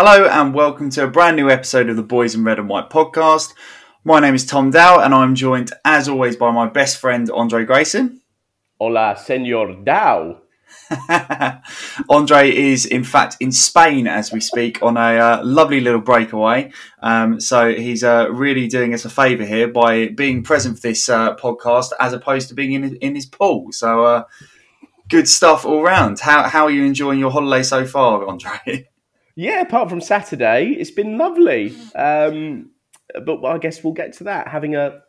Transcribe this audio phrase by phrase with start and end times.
[0.00, 2.88] Hello and welcome to a brand new episode of the Boys in Red and White
[2.88, 3.52] podcast.
[4.04, 7.64] My name is Tom Dow and I'm joined as always by my best friend Andrei
[7.64, 8.20] Grayson.
[8.78, 10.42] Hola, Senor Dow.
[12.08, 16.70] Andrei is in fact in Spain as we speak on a uh, lovely little breakaway.
[17.02, 21.08] Um, so he's uh, really doing us a favour here by being present for this
[21.08, 23.72] uh, podcast as opposed to being in, in his pool.
[23.72, 24.24] So uh,
[25.08, 26.20] good stuff all round.
[26.20, 28.90] How, how are you enjoying your holiday so far, Andrei?
[29.38, 31.72] Yeah, apart from Saturday, it's been lovely.
[31.94, 32.70] Um,
[33.24, 34.48] but I guess we'll get to that.
[34.48, 35.00] Having a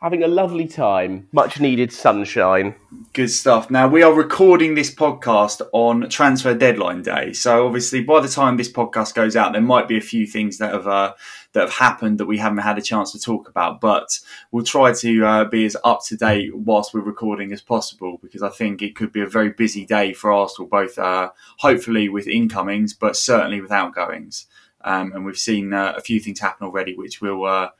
[0.00, 2.74] having a lovely time, much needed sunshine.
[3.12, 3.70] Good stuff.
[3.70, 8.56] Now we are recording this podcast on transfer deadline day, so obviously by the time
[8.56, 11.14] this podcast goes out, there might be a few things that have uh,
[11.52, 13.80] that have happened that we haven't had a chance to talk about.
[13.80, 14.18] But
[14.50, 18.42] we'll try to uh, be as up to date whilst we're recording as possible because
[18.42, 22.26] I think it could be a very busy day for Arsenal, both uh, hopefully with
[22.26, 24.46] incomings, but certainly with outgoings.
[24.82, 27.70] Um, and we've seen uh, a few things happen already, which we'll uh,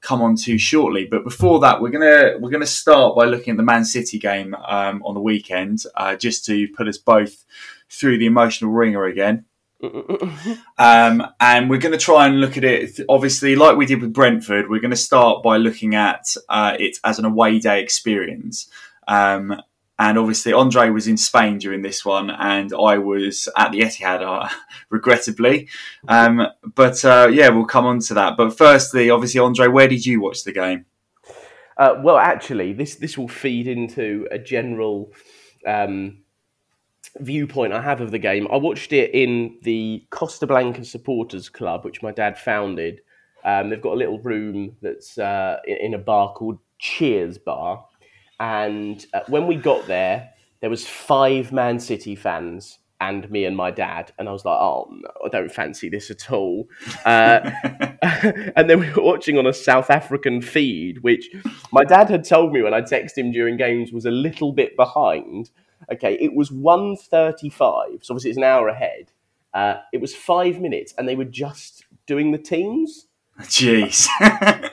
[0.00, 1.06] come on to shortly.
[1.06, 4.54] But before that, we're gonna we're gonna start by looking at the Man City game
[4.66, 7.44] um, on the weekend, uh, just to put us both
[7.88, 9.44] through the emotional wringer again.
[10.78, 14.12] um, and we're going to try and look at it, obviously, like we did with
[14.12, 14.68] Brentford.
[14.68, 18.68] We're going to start by looking at uh, it as an away day experience.
[19.08, 19.60] Um,
[19.98, 24.22] and obviously, Andrei was in Spain during this one, and I was at the Etihad,
[24.22, 24.48] uh,
[24.90, 25.68] regrettably.
[26.08, 28.36] Um, but uh, yeah, we'll come on to that.
[28.36, 30.86] But firstly, obviously, Andrei, where did you watch the game?
[31.76, 35.12] Uh, well, actually, this this will feed into a general
[35.66, 36.22] um,
[37.18, 38.46] viewpoint I have of the game.
[38.50, 43.00] I watched it in the Costa Blanca Supporters Club, which my dad founded.
[43.44, 47.84] Um, they've got a little room that's uh, in a bar called Cheers Bar
[48.40, 53.56] and uh, when we got there, there was five Man City fans and me and
[53.56, 56.66] my dad, and I was like, "Oh no, I don't fancy this at all."
[57.04, 57.50] Uh,
[58.56, 61.28] and then we were watching on a South African feed, which
[61.70, 64.74] my dad had told me when I texted him during games was a little bit
[64.74, 65.50] behind.
[65.92, 69.10] Okay, it was 1.35, so obviously it's an hour ahead.
[69.52, 73.06] Uh, it was five minutes, and they were just doing the teams.
[73.40, 74.06] Jeez.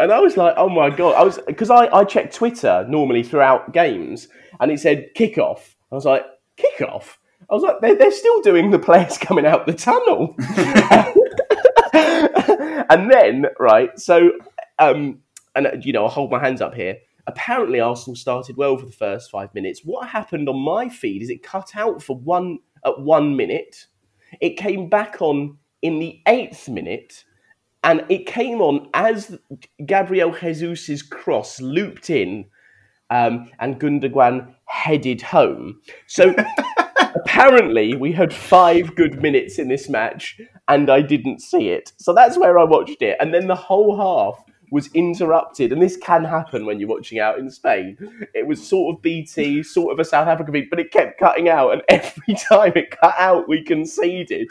[0.00, 1.14] And I was like, oh my god!
[1.14, 4.28] I was because I, I check Twitter normally throughout games,
[4.58, 5.74] and it said kickoff.
[5.92, 6.24] I was like,
[6.56, 7.18] kickoff.
[7.50, 10.36] I was like, they're, they're still doing the players coming out the tunnel.
[12.88, 14.30] and then, right, so,
[14.78, 15.18] um,
[15.54, 16.96] and you know, I'll hold my hands up here.
[17.30, 19.82] Apparently, Arsenal started well for the first five minutes.
[19.84, 23.86] What happened on my feed is it cut out for one at one minute.
[24.40, 27.24] It came back on in the eighth minute
[27.84, 29.38] and it came on as
[29.86, 32.46] Gabriel Jesus's cross looped in
[33.10, 35.80] um, and Gundogan headed home.
[36.08, 36.34] So
[37.14, 41.92] apparently we had five good minutes in this match and I didn't see it.
[41.96, 43.16] So that's where I watched it.
[43.20, 47.38] And then the whole half was interrupted, and this can happen when you're watching out
[47.38, 47.96] in Spain.
[48.34, 51.48] It was sort of BT, sort of a South African beat, but it kept cutting
[51.48, 54.48] out, and every time it cut out, we conceded.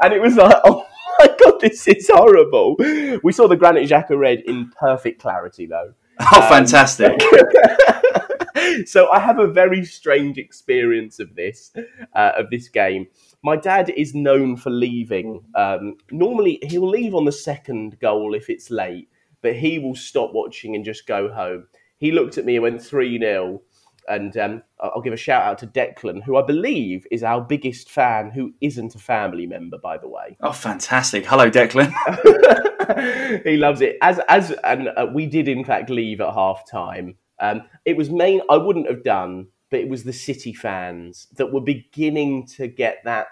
[0.00, 0.86] And it was like, oh
[1.18, 2.76] my god, this is horrible.
[3.22, 5.94] We saw the Granit Xhaka red in perfect clarity, though.
[6.20, 7.20] Oh, um, fantastic!
[8.86, 11.72] so I have a very strange experience of this
[12.14, 13.06] uh, of this game.
[13.42, 15.42] My dad is known for leaving.
[15.54, 19.08] Um, normally, he'll leave on the second goal if it's late,
[19.42, 21.66] but he will stop watching and just go home.
[21.98, 23.62] He looked at me and went three 0
[24.08, 27.90] and um, I'll give a shout out to Declan, who I believe is our biggest
[27.90, 30.36] fan, who isn't a family member, by the way.
[30.40, 31.26] Oh, fantastic!
[31.26, 31.92] Hello, Declan.
[33.44, 33.96] he loves it.
[34.02, 37.16] As as and uh, we did in fact leave at half time.
[37.38, 38.40] Um, it was main.
[38.50, 42.98] I wouldn't have done, but it was the City fans that were beginning to get
[43.04, 43.28] that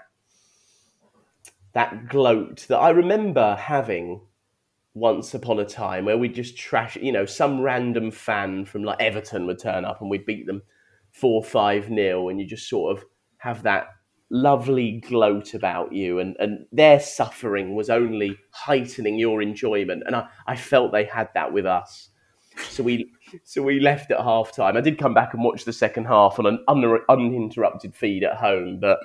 [1.75, 4.23] that gloat that I remember having
[4.95, 9.01] once upon a time where we'd just trash, you know, some random fan from like
[9.01, 10.63] Everton would turn up and we'd beat them
[11.13, 13.05] four, five nil, and you just sort of
[13.39, 13.89] have that
[14.31, 20.03] lovely gloat about you and, and their suffering was only heightening your enjoyment.
[20.07, 22.11] And I, I felt they had that with us.
[22.71, 23.11] So we
[23.45, 24.77] so we left at half time.
[24.77, 28.37] I did come back and watch the second half on an un- uninterrupted feed at
[28.37, 28.99] home, but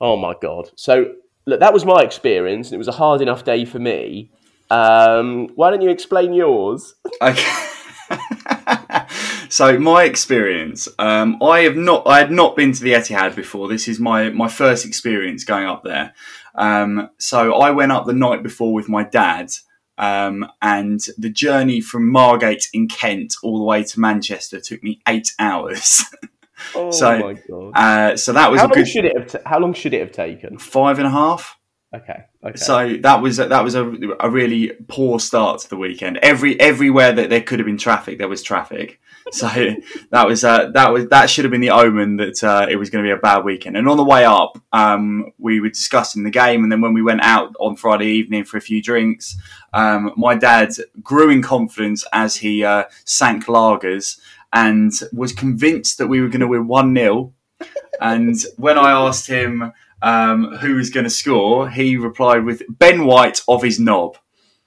[0.00, 0.70] oh my god.
[0.76, 1.14] So
[1.46, 4.30] look, that was my experience, it was a hard enough day for me.
[4.70, 6.94] Um, why don't you explain yours?
[7.22, 7.68] Okay.
[9.48, 13.68] so my experience, um, I have not, I had not been to the Etihad before.
[13.68, 16.14] This is my my first experience going up there.
[16.54, 19.50] Um, so I went up the night before with my dad,
[19.98, 25.00] um, and the journey from Margate in Kent all the way to Manchester took me
[25.06, 26.04] eight hours.
[26.74, 27.72] oh so, my god!
[27.74, 29.26] Uh, so that was how long should it have?
[29.28, 30.58] T- how long should it have taken?
[30.58, 31.57] Five and a half.
[31.94, 32.24] Okay.
[32.44, 32.56] Okay.
[32.56, 33.90] So that was that was a,
[34.20, 36.18] a really poor start to the weekend.
[36.18, 39.00] Every everywhere that there could have been traffic, there was traffic.
[39.30, 39.48] So
[40.10, 42.90] that was uh, that was that should have been the omen that uh, it was
[42.90, 43.76] going to be a bad weekend.
[43.78, 47.02] And on the way up, um, we were discussing the game, and then when we
[47.02, 49.38] went out on Friday evening for a few drinks,
[49.72, 50.70] um, my dad
[51.02, 54.20] grew in confidence as he uh, sank lagers
[54.52, 57.32] and was convinced that we were going to win one 0
[58.00, 63.04] And when I asked him um, who was going to score, he replied with Ben
[63.04, 64.16] White of his knob.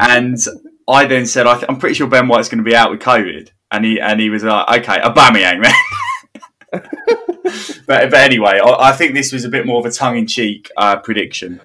[0.00, 0.36] and
[0.88, 3.50] I then said, I am pretty sure Ben White's going to be out with COVID.
[3.70, 5.74] And he and he was like, okay, a Aubameyang then.
[7.86, 10.26] but, but anyway, I, I, think this was a bit more of a tongue in
[10.26, 11.60] cheek uh, prediction.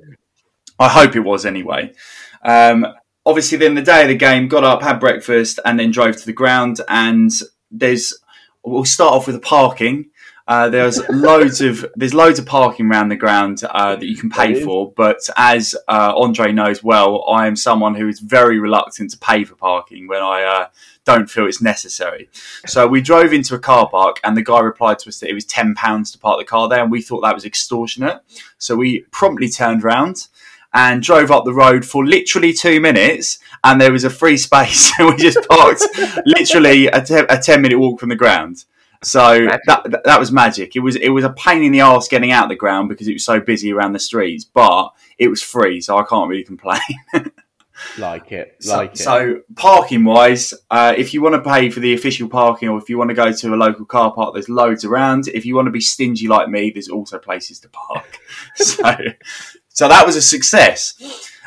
[0.79, 1.93] I hope it was anyway.
[2.43, 2.85] Um,
[3.25, 6.25] obviously, then the day of the game, got up, had breakfast, and then drove to
[6.25, 6.79] the ground.
[6.87, 7.31] And
[7.71, 8.13] there's,
[8.63, 10.11] we'll start off with the parking.
[10.47, 14.29] Uh, there's loads of there's loads of parking around the ground uh, that you can
[14.29, 19.11] pay for, but as uh, Andrei knows well, I am someone who is very reluctant
[19.11, 20.67] to pay for parking when I uh,
[21.03, 22.29] don't feel it's necessary.
[22.65, 25.33] So we drove into a car park, and the guy replied to us that it
[25.33, 28.21] was ten pounds to park the car there, and we thought that was extortionate.
[28.57, 30.27] So we promptly turned around
[30.73, 34.91] and drove up the road for literally two minutes, and there was a free space,
[34.99, 35.83] and we just parked
[36.25, 38.63] literally a, te- a ten minute walk from the ground.
[39.03, 40.75] So that that was magic.
[40.75, 43.13] It was it was a pain in the ass getting out the ground because it
[43.13, 46.79] was so busy around the streets, but it was free, so I can't really complain.
[47.97, 49.37] like it, like so, it.
[49.37, 52.89] So parking wise, uh, if you want to pay for the official parking, or if
[52.89, 55.27] you want to go to a local car park, there's loads around.
[55.27, 58.19] If you want to be stingy like me, there's also places to park.
[58.55, 58.95] so
[59.69, 60.95] so that was a success.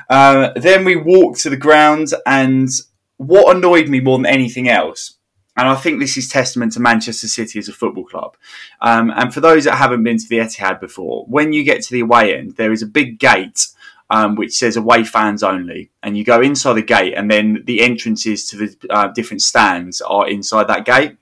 [0.09, 2.69] Uh, then we walked to the ground, and
[3.17, 5.17] what annoyed me more than anything else
[5.61, 8.35] and I think this is testament to Manchester City as a football club.
[8.81, 11.93] Um, and for those that haven't been to the Etihad before, when you get to
[11.93, 13.67] the away end, there is a big gate
[14.09, 15.91] um, which says away fans only.
[16.03, 20.01] And you go inside the gate, and then the entrances to the uh, different stands
[20.01, 21.19] are inside that gate.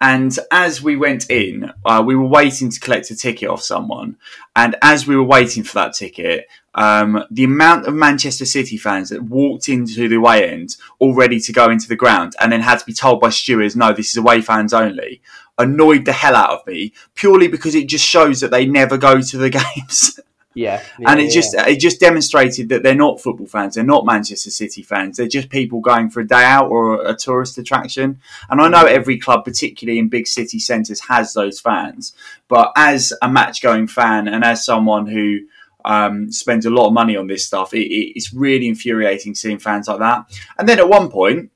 [0.00, 4.16] And as we went in, uh, we were waiting to collect a ticket off someone.
[4.56, 9.08] And as we were waiting for that ticket, um, the amount of Manchester City fans
[9.10, 12.60] that walked into the away end all ready to go into the ground and then
[12.60, 15.20] had to be told by stewards, no, this is away fans only,
[15.58, 19.20] annoyed the hell out of me purely because it just shows that they never go
[19.20, 20.20] to the games.
[20.52, 21.30] Yeah, yeah and it yeah.
[21.30, 23.76] just it just demonstrated that they're not football fans.
[23.76, 25.16] They're not Manchester City fans.
[25.16, 28.20] They're just people going for a day out or a tourist attraction.
[28.48, 32.14] And I know every club, particularly in big city centres, has those fans.
[32.48, 35.40] But as a match going fan and as someone who
[35.84, 39.88] um, spends a lot of money on this stuff, it, it's really infuriating seeing fans
[39.88, 40.26] like that.
[40.58, 41.50] And then at one point,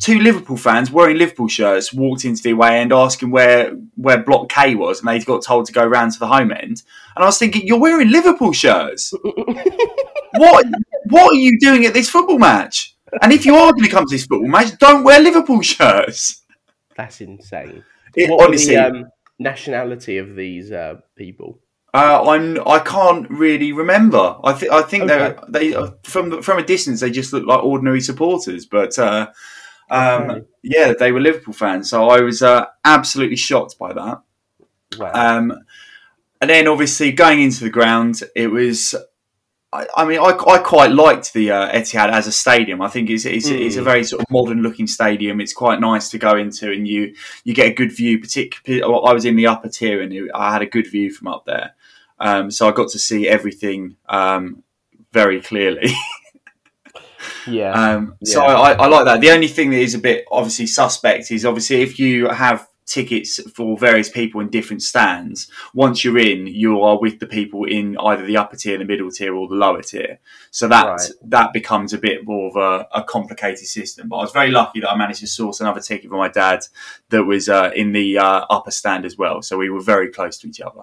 [0.00, 4.48] two Liverpool fans wearing Liverpool shirts walked into the away end asking where where block
[4.48, 6.82] K was, and they got told to go round to the home end.
[7.14, 9.12] And I was thinking, you're wearing Liverpool shirts.
[9.22, 10.66] what
[11.04, 12.96] what are you doing at this football match?
[13.22, 16.42] And if you are going to come to this football match, don't wear Liverpool shirts.
[16.96, 17.84] That's insane.
[18.14, 19.04] It, what honestly, the um,
[19.38, 21.58] nationality of these uh, people?
[21.92, 22.68] Uh, I'm.
[22.68, 24.36] I can't really remember.
[24.44, 24.72] I think.
[24.72, 25.36] I think okay.
[25.48, 29.30] they they from from a distance they just look like ordinary supporters, but uh,
[29.90, 30.46] um, okay.
[30.62, 34.22] Yeah, they were Liverpool fans, so I was uh, absolutely shocked by that.
[34.98, 35.12] Wow.
[35.12, 35.64] Um,
[36.40, 38.94] and then obviously going into the ground, it was.
[39.72, 42.82] I, I mean, I, I, quite liked the uh, Etihad as a stadium.
[42.82, 43.60] I think it's it's, mm.
[43.60, 45.40] it's, a very sort of modern looking stadium.
[45.40, 48.18] It's quite nice to go into, and you you get a good view.
[48.18, 51.46] Particularly, I was in the upper tier, and I had a good view from up
[51.46, 51.74] there.
[52.20, 54.62] Um, so I got to see everything um,
[55.12, 55.92] very clearly.
[57.46, 57.72] Yeah.
[57.72, 58.32] Um, yeah.
[58.32, 59.20] So I, I, like that.
[59.20, 63.40] The only thing that is a bit obviously suspect is obviously if you have tickets
[63.52, 67.96] for various people in different stands, once you're in, you are with the people in
[67.98, 70.18] either the upper tier, the middle tier, or the lower tier.
[70.50, 71.10] So that right.
[71.26, 74.08] that becomes a bit more of a, a, complicated system.
[74.08, 76.60] But I was very lucky that I managed to source another ticket for my dad
[77.10, 79.42] that was uh, in the uh, upper stand as well.
[79.42, 80.82] So we were very close to each other.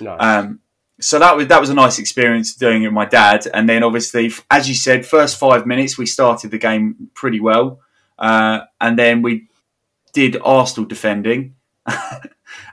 [0.00, 0.18] Nice.
[0.20, 0.60] Um,
[1.00, 3.46] so that was that was a nice experience doing it with my dad.
[3.52, 7.80] And then obviously, as you said, first five minutes we started the game pretty well,
[8.18, 9.48] uh, and then we
[10.12, 11.54] did Arsenal defending,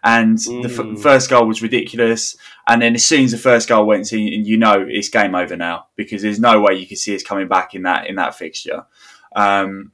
[0.04, 0.64] and mm.
[0.64, 1.02] the f- mm.
[1.02, 2.38] first goal was ridiculous.
[2.68, 5.58] And then as soon as the first goal went in, you know it's game over
[5.58, 8.36] now because there's no way you can see us coming back in that in that
[8.36, 8.86] fixture.
[9.36, 9.92] Um,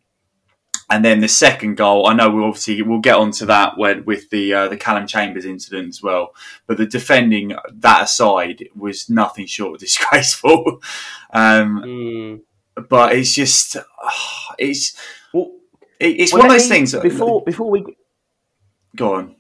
[0.90, 4.30] and then the second goal, I know we'll obviously we'll get onto that when with
[4.32, 6.34] the uh, the Calum Chambers incident as well.
[6.66, 10.82] But the defending that aside was nothing short of disgraceful.
[11.32, 12.42] Um, mm.
[12.90, 13.78] But it's just
[14.58, 14.98] it's
[15.34, 15.52] well,
[16.00, 16.96] it's well, one of those things.
[16.96, 17.86] Before before we
[18.96, 19.36] go on,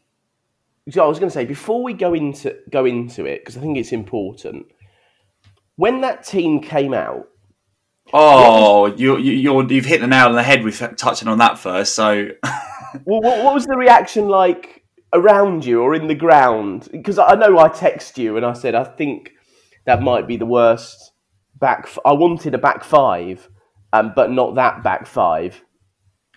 [0.91, 3.61] so I was going to say before we go into go into it because I
[3.61, 4.67] think it's important.
[5.77, 7.27] when that team came out,
[8.13, 11.93] Oh, you, you, you've hit the nail on the head with touching on that first.
[11.93, 12.29] So,
[13.05, 16.89] well, what, what was the reaction like around you or in the ground?
[16.91, 19.33] Because I know I text you and I said I think
[19.85, 21.11] that might be the worst
[21.59, 21.81] back.
[21.85, 23.49] F- I wanted a back five,
[23.93, 25.63] um, but not that back five.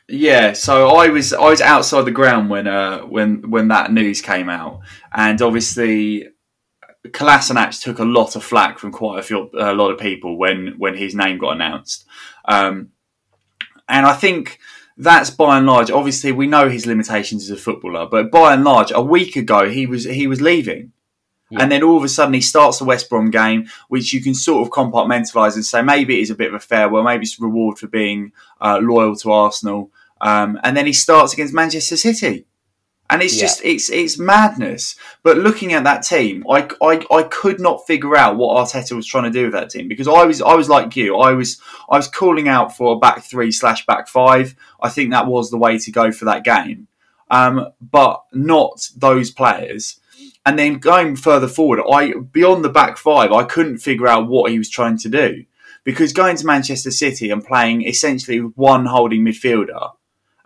[0.08, 4.20] Yeah, so I was I was outside the ground when uh when when that news
[4.20, 4.80] came out,
[5.14, 6.28] and obviously
[7.08, 10.74] Kolasinac took a lot of flack from quite a few a lot of people when
[10.78, 12.04] when his name got announced,
[12.44, 12.90] um,
[13.88, 14.60] and I think
[14.96, 15.90] that's by and large.
[15.90, 19.68] Obviously, we know his limitations as a footballer, but by and large, a week ago
[19.68, 20.92] he was he was leaving.
[21.50, 21.62] Yeah.
[21.62, 24.34] And then all of a sudden he starts the West Brom game, which you can
[24.34, 27.38] sort of compartmentalise and say maybe it is a bit of a farewell, maybe it's
[27.38, 29.90] a reward for being uh, loyal to Arsenal.
[30.22, 32.46] Um, and then he starts against Manchester City
[33.12, 33.42] and it's yeah.
[33.42, 34.96] just it's it's madness.
[35.22, 39.06] But looking at that team, I, I I could not figure out what Arteta was
[39.06, 41.60] trying to do with that team because I was I was like you, I was
[41.90, 44.56] I was calling out for a back three slash back five.
[44.80, 46.88] I think that was the way to go for that game,
[47.30, 50.00] um, but not those players.
[50.46, 54.50] And then going further forward, I beyond the back five, I couldn't figure out what
[54.50, 55.44] he was trying to do
[55.84, 59.90] because going to Manchester City and playing essentially one holding midfielder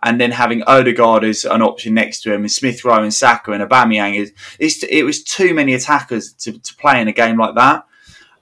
[0.07, 3.51] and then having Odegaard as an option next to him, and Smith Rowe and Saka
[3.51, 4.15] and Aubameyang
[4.57, 7.85] is it was too many attackers to, to play in a game like that.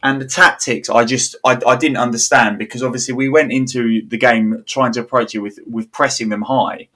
[0.03, 4.17] And the tactics, I just I, I didn't understand because obviously we went into the
[4.17, 6.89] game trying to approach it with with pressing them high,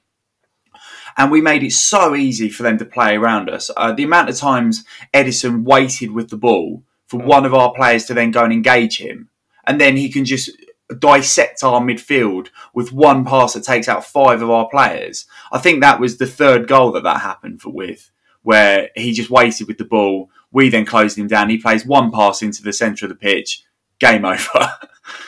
[1.18, 3.72] and we made it so easy for them to play around us.
[3.76, 4.86] Uh, the amount of times
[5.16, 9.00] Ederson waited with the ball for one of our players to then go and engage
[9.00, 9.30] him,
[9.66, 10.52] and then he can just
[10.98, 15.26] dissect our midfield with one pass that takes out five of our players.
[15.52, 18.10] I think that was the third goal that that happened for with,
[18.44, 20.30] where he just waited with the ball.
[20.52, 21.50] We then closed him down.
[21.50, 23.64] He plays one pass into the centre of the pitch.
[24.00, 24.72] Game over.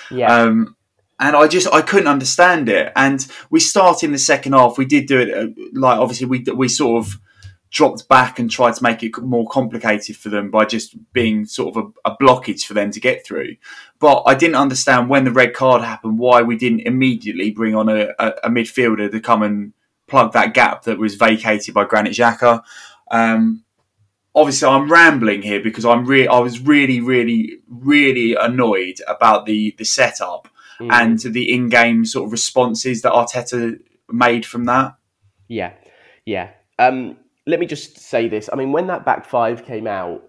[0.10, 0.34] Yeah.
[0.34, 0.76] um,
[1.20, 2.92] and I just I couldn't understand it.
[2.96, 4.78] And we start in the second half.
[4.78, 7.20] We did do it uh, like obviously we we sort of
[7.72, 11.76] dropped back and tried to make it more complicated for them by just being sort
[11.76, 13.56] of a, a, blockage for them to get through.
[14.00, 17.88] But I didn't understand when the red card happened why we didn't immediately bring on
[17.88, 19.72] a, a, a midfielder to come and
[20.08, 22.62] plug that gap that was vacated by Granit Xhaka.
[23.10, 23.64] Um,
[24.36, 29.74] obviously, I'm rambling here because I'm re- I was really, really, really annoyed about the
[29.78, 30.92] the setup mm.
[30.92, 34.96] and the in-game sort of responses that Arteta made from that.
[35.48, 35.72] Yeah,
[36.26, 36.50] yeah.
[36.78, 38.50] Um, let me just say this.
[38.52, 40.24] I mean, when that back five came out,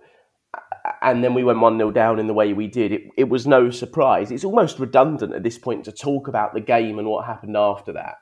[1.00, 3.46] and then we went 1 0 down in the way we did, it, it was
[3.46, 4.30] no surprise.
[4.30, 7.92] It's almost redundant at this point to talk about the game and what happened after
[7.92, 8.16] that.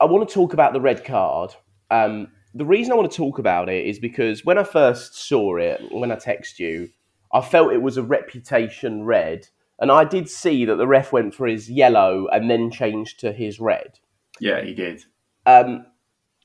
[0.00, 1.54] I want to talk about the red card.
[1.90, 5.56] Um, the reason I want to talk about it is because when I first saw
[5.56, 6.88] it, when I text you,
[7.32, 9.48] I felt it was a reputation red.
[9.80, 13.32] And I did see that the ref went for his yellow and then changed to
[13.32, 13.98] his red.
[14.40, 15.04] Yeah, he did.
[15.46, 15.86] Um,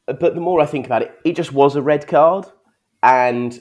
[0.06, 2.46] but the more I think about it, it just was a red card,
[3.02, 3.58] and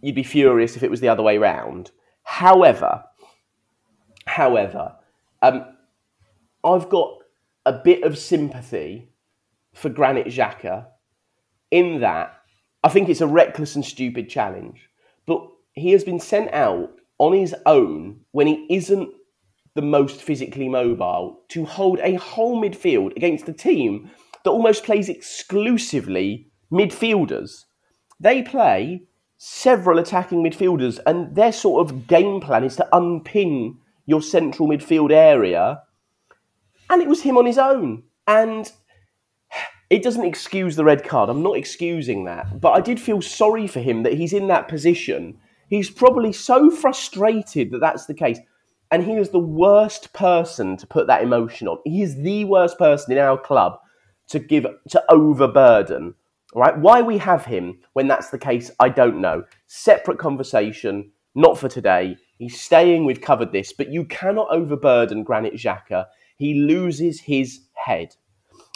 [0.00, 1.90] you'd be furious if it was the other way round.
[2.22, 3.04] However,
[4.26, 4.94] however,
[5.42, 5.66] um,
[6.64, 7.18] I've got
[7.66, 9.10] a bit of sympathy
[9.74, 10.86] for Granit Xhaka
[11.70, 12.34] in that
[12.84, 14.88] I think it's a reckless and stupid challenge,
[15.26, 19.08] but he has been sent out on his own when he isn't
[19.74, 24.10] the most physically mobile to hold a whole midfield against a team
[24.44, 27.64] that almost plays exclusively midfielders.
[28.18, 29.04] They play
[29.36, 35.10] several attacking midfielders, and their sort of game plan is to unpin your central midfield
[35.10, 35.82] area.
[36.88, 38.04] And it was him on his own.
[38.26, 38.70] And
[39.90, 41.28] it doesn't excuse the red card.
[41.28, 42.60] I'm not excusing that.
[42.60, 45.38] But I did feel sorry for him that he's in that position.
[45.68, 48.38] He's probably so frustrated that that's the case.
[48.90, 51.78] And he is the worst person to put that emotion on.
[51.84, 53.78] He is the worst person in our club
[54.32, 56.14] to give to overburden.
[56.54, 56.76] Right?
[56.76, 59.44] Why we have him when that's the case, I don't know.
[59.66, 62.16] Separate conversation, not for today.
[62.38, 63.04] He's staying.
[63.04, 66.06] We've covered this, but you cannot overburden Granit Xhaka.
[66.36, 68.16] He loses his head,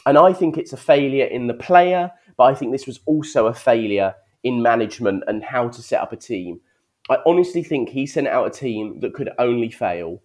[0.07, 2.13] and I think it's a failure in the player.
[2.37, 6.13] But I think this was also a failure in management and how to set up
[6.13, 6.61] a team.
[7.09, 10.23] I honestly think he sent out a team that could only fail,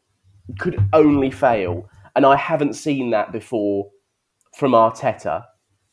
[0.59, 3.89] could only fail, and I haven't seen that before
[4.55, 5.45] from Arteta.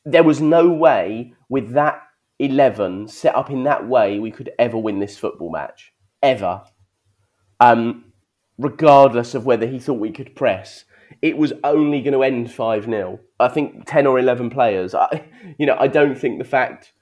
[0.05, 2.03] There was no way with that
[2.39, 5.93] 11 set up in that way we could ever win this football match.
[6.23, 6.63] Ever.
[7.61, 8.13] Um,
[8.59, 10.85] regardless of whether he thought we could press.
[11.23, 13.21] It was only going to end 5 0.
[13.41, 14.95] I think 10 or 11 players.
[14.95, 15.25] I,
[15.59, 16.93] you know, I don't think the fact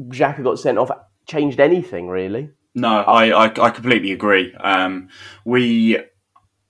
[0.00, 0.90] Xhaka got sent off
[1.26, 2.50] changed anything, really.
[2.74, 4.52] No, I, I, I completely agree.
[4.54, 5.08] Um,
[5.44, 5.98] we,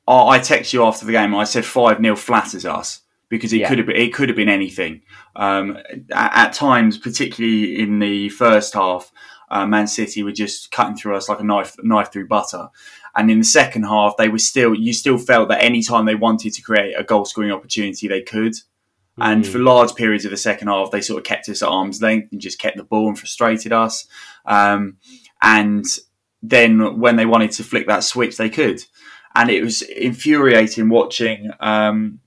[0.06, 1.34] I texted you after the game.
[1.34, 3.00] I said five 0 flatters us
[3.34, 3.68] because it Yeah.
[3.68, 5.02] could have been, it could have been anything.
[5.36, 5.76] Um,
[6.12, 9.10] at, at times, particularly in the first half,
[9.50, 12.68] uh, Man City were just cutting through us like a knife knife through butter.
[13.16, 16.14] And in the second half, they were still you still felt that any time they
[16.14, 18.54] wanted to create a goal scoring opportunity, they could.
[19.18, 19.46] And Mm.
[19.52, 22.32] for large periods of the second half, they sort of kept us at arm's length
[22.32, 24.06] and just kept the ball and frustrated us.
[24.44, 24.96] Um,
[25.40, 25.84] and
[26.42, 28.82] then when they wanted to flick that switch, they could.
[29.36, 31.50] And it was infuriating watching.
[31.60, 32.20] Um,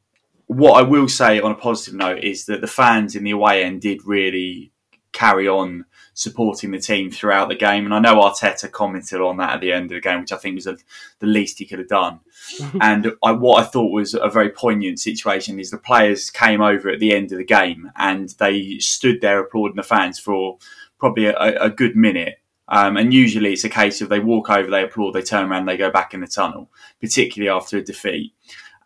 [0.47, 3.63] what I will say on a positive note is that the fans in the away
[3.63, 4.71] end did really
[5.11, 7.85] carry on supporting the team throughout the game.
[7.85, 10.37] And I know Arteta commented on that at the end of the game, which I
[10.37, 10.77] think was the,
[11.19, 12.21] the least he could have done.
[12.81, 16.89] and I, what I thought was a very poignant situation is the players came over
[16.89, 20.57] at the end of the game and they stood there applauding the fans for
[20.97, 22.39] probably a, a good minute.
[22.69, 25.65] Um, and usually it's a case of they walk over, they applaud, they turn around,
[25.65, 28.33] they go back in the tunnel, particularly after a defeat.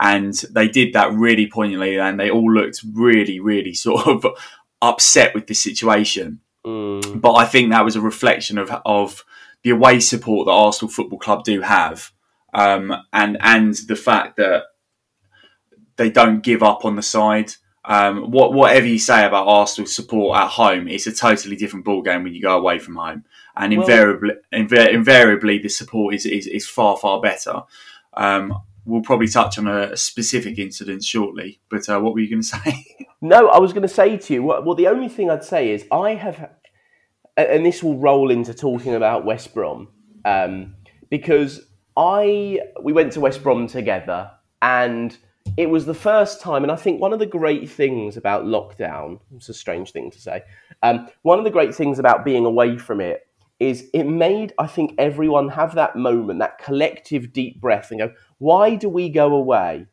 [0.02, 4.26] And they did that really poignantly, and they all looked really, really sort of
[4.82, 6.40] upset with the situation.
[6.66, 7.22] Mm.
[7.22, 9.24] But I think that was a reflection of of
[9.64, 12.12] the away support that Arsenal Football Club do have,
[12.54, 14.64] um, and and the fact that
[15.98, 17.54] they don't give up on the side.
[17.84, 22.02] Um, what whatever you say about Arsenal support at home, it's a totally different ball
[22.02, 23.24] game when you go away from home,
[23.56, 27.62] and Well- invariably, inva- invariably, the support is, is is far far better.
[28.14, 32.42] Um, we'll probably touch on a specific incident shortly, but uh, what were you going
[32.44, 33.08] to say?
[33.22, 34.44] No, I was going to say to you.
[34.44, 36.50] Well, the only thing I'd say is I have,
[37.38, 39.90] and this will roll into talking about West Brom,
[40.26, 40.76] um,
[41.10, 41.62] because
[41.96, 45.16] I we went to West Brom together, and
[45.58, 46.64] it was the first time.
[46.64, 50.20] And I think one of the great things about lockdown, it's a strange thing to
[50.20, 50.44] say,
[50.82, 53.28] um, one of the great things about being away from it
[53.60, 58.12] is it made I think everyone have that moment, that collective deep breath, and go,
[58.42, 59.88] why do we go away?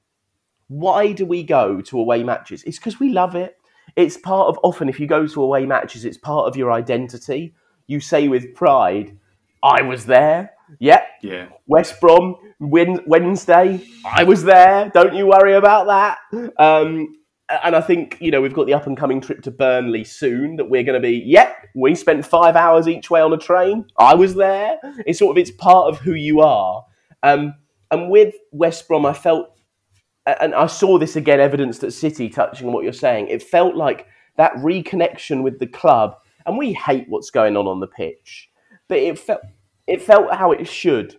[0.68, 2.62] why do we go to away matches?
[2.64, 3.56] It's because we love it.
[3.96, 7.54] It's part of often if you go to away matches, it's part of your identity.
[7.86, 9.18] You say with pride,
[9.62, 13.82] "I was there." Yeah, yeah, West Brom win Wednesday.
[14.04, 14.90] I was there.
[14.92, 16.18] Don't you worry about that.
[16.58, 17.16] Um,
[17.64, 20.56] and I think you know we've got the up and coming trip to Burnley soon.
[20.56, 21.22] That we're going to be.
[21.24, 23.86] Yep, we spent five hours each way on a train.
[23.98, 24.78] I was there.
[25.06, 26.84] It's sort of it's part of who you are.
[27.22, 27.54] Um,
[27.90, 29.50] and with West Brom, I felt
[30.40, 33.28] and I saw this again evidenced at City, touching on what you're saying.
[33.28, 37.80] It felt like that reconnection with the club, and we hate what's going on on
[37.80, 38.50] the pitch,
[38.88, 39.40] but it felt
[39.86, 41.16] it felt how it should.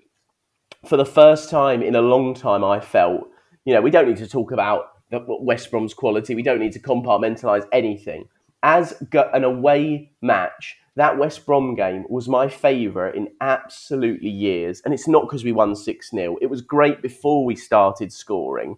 [0.85, 3.27] For the first time in a long time, I felt
[3.65, 6.35] you know we don't need to talk about West Brom's quality.
[6.35, 8.27] We don't need to compartmentalise anything.
[8.61, 14.93] As an away match, that West Brom game was my favourite in absolutely years, and
[14.93, 18.77] it's not because we won six 0 It was great before we started scoring.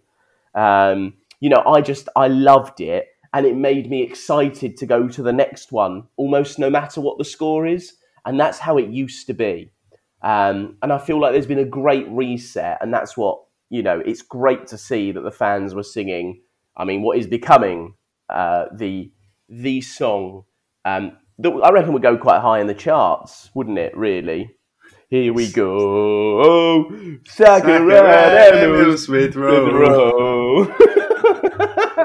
[0.54, 5.08] Um, you know, I just I loved it, and it made me excited to go
[5.08, 7.94] to the next one, almost no matter what the score is,
[8.26, 9.72] and that's how it used to be.
[10.22, 14.00] Um, and I feel like there's been a great reset, and that's what you know.
[14.06, 16.42] It's great to see that the fans were singing.
[16.78, 17.96] I mean, what is becoming
[18.30, 19.12] uh, the
[19.52, 20.46] the song
[20.86, 23.96] um, that I reckon would go quite high in the charts, wouldn't it?
[23.96, 24.56] Really.
[25.10, 26.90] Here we go,
[27.28, 30.74] Sacramento Smith Rowe.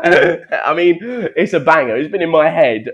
[0.02, 1.96] I mean, it's a banger.
[1.96, 2.90] It's been in my head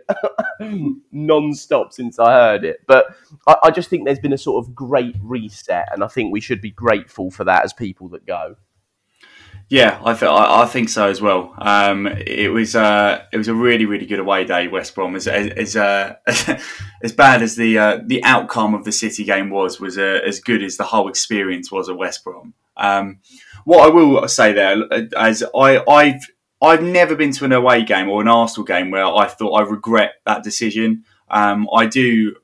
[1.13, 2.83] non-stop since I heard it.
[2.87, 3.07] But
[3.47, 6.41] I, I just think there's been a sort of great reset, and I think we
[6.41, 8.57] should be grateful for that as people that go.
[9.73, 11.55] Yeah, I, th- I think so as well.
[11.57, 14.69] Um, it was uh, it was a really really good away day.
[14.69, 16.17] West Brom as as as, uh,
[17.03, 20.41] as bad as the uh, the outcome of the City game was was uh, as
[20.41, 22.53] good as the whole experience was at West Brom.
[22.77, 23.21] Um,
[23.65, 24.77] what I will say there,
[25.17, 26.27] as I I've
[26.61, 29.63] I've never been to an away game or an Arsenal game where I thought I
[29.63, 31.05] regret that decision.
[31.31, 32.37] Um, I do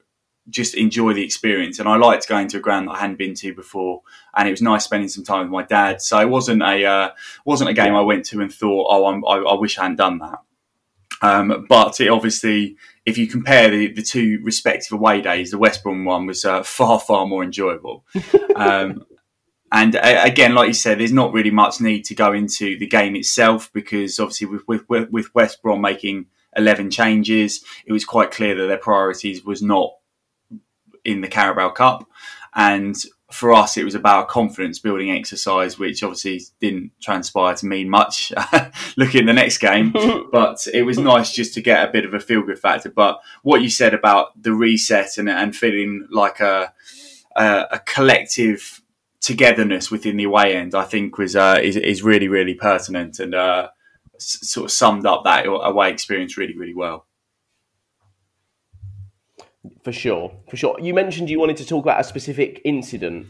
[0.51, 3.35] just enjoy the experience, and I liked going to a ground that I hadn't been
[3.35, 4.03] to before,
[4.37, 6.01] and it was nice spending some time with my dad.
[6.03, 7.11] So it wasn't a uh,
[7.45, 9.97] wasn't a game I went to and thought, oh, I'm, I, I wish I hadn't
[9.97, 10.39] done that.
[11.21, 15.83] Um, but it obviously, if you compare the, the two respective away days, the West
[15.83, 18.05] Brom one was uh, far far more enjoyable.
[18.57, 19.05] um,
[19.71, 22.87] and uh, again, like you said, there's not really much need to go into the
[22.87, 28.31] game itself because obviously with with, with West Brom making 11 changes, it was quite
[28.31, 29.93] clear that their priorities was not
[31.09, 32.09] in the Carabao Cup.
[32.55, 32.95] And
[33.31, 37.89] for us, it was about a confidence building exercise, which obviously didn't transpire to mean
[37.89, 38.33] much
[38.97, 39.93] looking at the next game.
[40.33, 42.91] but it was nice just to get a bit of a feel good factor.
[42.91, 46.73] But what you said about the reset and, and feeling like a,
[47.37, 48.83] uh, a collective
[49.21, 53.35] togetherness within the away end, I think was uh, is, is really really pertinent and
[53.35, 53.69] uh,
[54.15, 57.08] s- sort of summed up that away experience really really well.
[59.85, 60.79] For sure, for sure.
[60.81, 63.29] You mentioned you wanted to talk about a specific incident.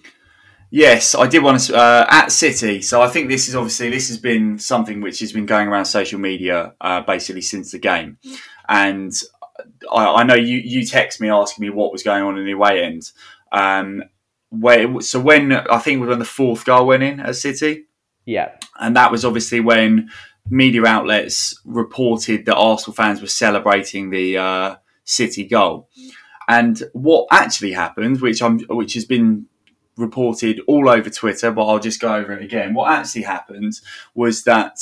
[0.71, 2.83] Yes, I did want to uh, at City.
[2.83, 5.87] So I think this is obviously this has been something which has been going around
[5.87, 8.19] social media uh, basically since the game,
[8.69, 9.13] and
[9.91, 12.53] I, I, know you you text me asking me what was going on in the
[12.53, 13.11] away end.
[13.51, 14.03] Um,
[14.51, 17.87] where so when I think was when the fourth goal went in at City,
[18.27, 20.11] yeah, and that was obviously when
[20.51, 25.88] media outlets reported that Arsenal fans were celebrating the uh, City goal,
[26.49, 29.47] and what actually happened, which I'm which has been
[29.97, 32.73] reported all over Twitter, but I'll just go over it again.
[32.75, 33.81] What actually happened
[34.15, 34.81] was that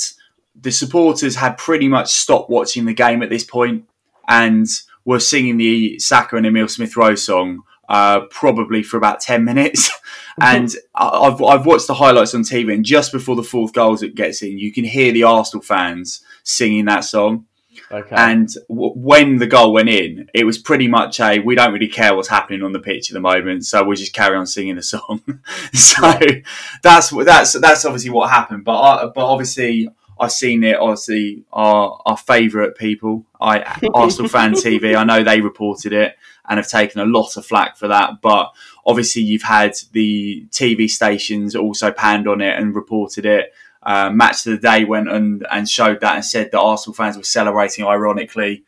[0.59, 3.85] the supporters had pretty much stopped watching the game at this point
[4.27, 4.65] and
[5.05, 9.89] were singing the Saka and Emile Smith Rowe song uh, probably for about 10 minutes.
[10.41, 14.41] and I've, I've watched the highlights on TV, and just before the fourth goal gets
[14.41, 17.45] in, you can hear the Arsenal fans singing that song.
[17.91, 18.15] Okay.
[18.15, 21.87] And w- when the goal went in, it was pretty much a we don't really
[21.87, 24.75] care what's happening on the pitch at the moment, so we'll just carry on singing
[24.75, 25.21] the song.
[25.73, 26.39] so yeah.
[26.83, 28.63] that's that's that's obviously what happened.
[28.63, 30.77] But I, but obviously I've seen it.
[30.77, 33.59] Obviously, our our favourite people, I
[33.93, 34.95] Arsenal fan TV.
[34.95, 36.15] I know they reported it
[36.49, 38.21] and have taken a lot of flack for that.
[38.21, 38.53] But
[38.85, 43.53] obviously, you've had the TV stations also panned on it and reported it.
[43.87, 47.15] Uh, Match of the Day went and, and showed that and said that Arsenal fans
[47.15, 48.65] were celebrating ironically.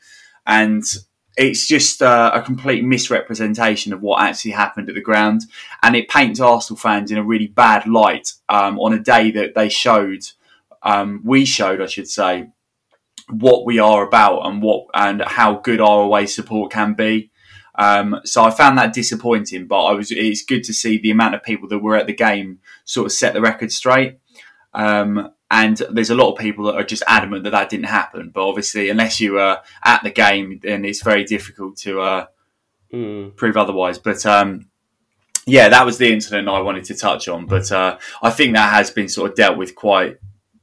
[0.48, 0.82] And
[1.36, 5.42] it's just uh, a complete misrepresentation of what actually happened at the ground.
[5.84, 9.56] And it paints Arsenal fans in a really bad light um, on a day that
[9.56, 10.22] they showed,
[10.84, 12.48] um, we showed, I should say,
[13.30, 17.30] what we are about and what and how good our away support can be.
[17.76, 21.36] Um, so I found that disappointing, but I was it's good to see the amount
[21.36, 24.18] of people that were at the game sort of set the record straight.
[24.74, 28.32] Um, and there's a lot of people that are just adamant that that didn't happen.
[28.34, 32.26] But obviously, unless you are at the game, then it's very difficult to uh,
[32.94, 33.36] mm.
[33.36, 33.98] prove otherwise.
[33.98, 34.70] But um,
[35.48, 37.48] yeah, that was the incident I wanted to touch on.
[37.48, 40.18] But uh, I think that has been sort of dealt with quite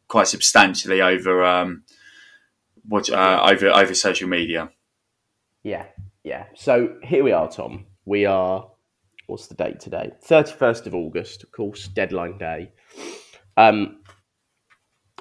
[0.09, 1.83] quite substantially over um,
[2.87, 4.71] what uh, over over social media.
[5.65, 5.87] Yeah,
[6.23, 6.45] yeah.
[6.55, 7.87] So here we are, Tom.
[8.05, 8.71] We are.
[9.27, 10.13] What's the date today?
[10.23, 12.71] Thirty first of August, of course, deadline day.
[13.57, 14.01] Um,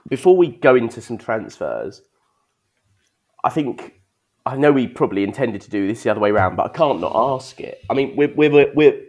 [0.07, 2.01] before we go into some transfers,
[3.43, 4.01] I think
[4.45, 6.99] I know we probably intended to do this the other way around, but I can't
[6.99, 7.83] not ask it.
[7.89, 9.01] I mean, we're, we're, we're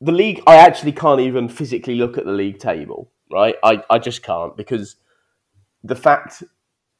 [0.00, 0.42] the league.
[0.46, 3.56] I actually can't even physically look at the league table, right?
[3.62, 4.96] I, I just can't because
[5.84, 6.42] the fact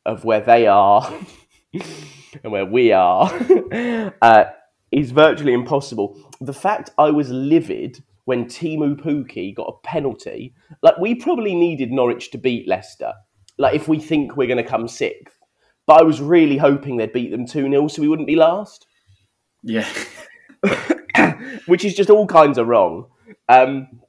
[0.04, 1.12] of where they are
[1.72, 3.32] and where we are
[4.22, 4.44] uh,
[4.92, 6.30] is virtually impossible.
[6.40, 10.52] The fact I was livid when Teemu Pukki got a penalty.
[10.82, 13.14] Like we probably needed Norwich to beat Leicester.
[13.56, 15.38] Like if we think we're going to come sixth,
[15.86, 18.86] but I was really hoping they'd beat them two 0 so we wouldn't be last.
[19.62, 19.88] Yeah,
[21.66, 23.06] which is just all kinds of wrong.
[23.48, 24.02] Um,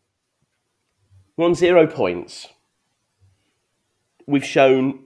[1.38, 2.50] we're on zero points.
[4.28, 5.00] We've shown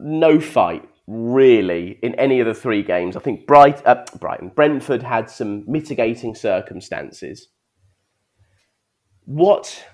[0.00, 3.16] no fight really in any of the three games.
[3.16, 7.46] I think Bright, uh, Brighton, Brentford had some mitigating circumstances
[9.28, 9.84] what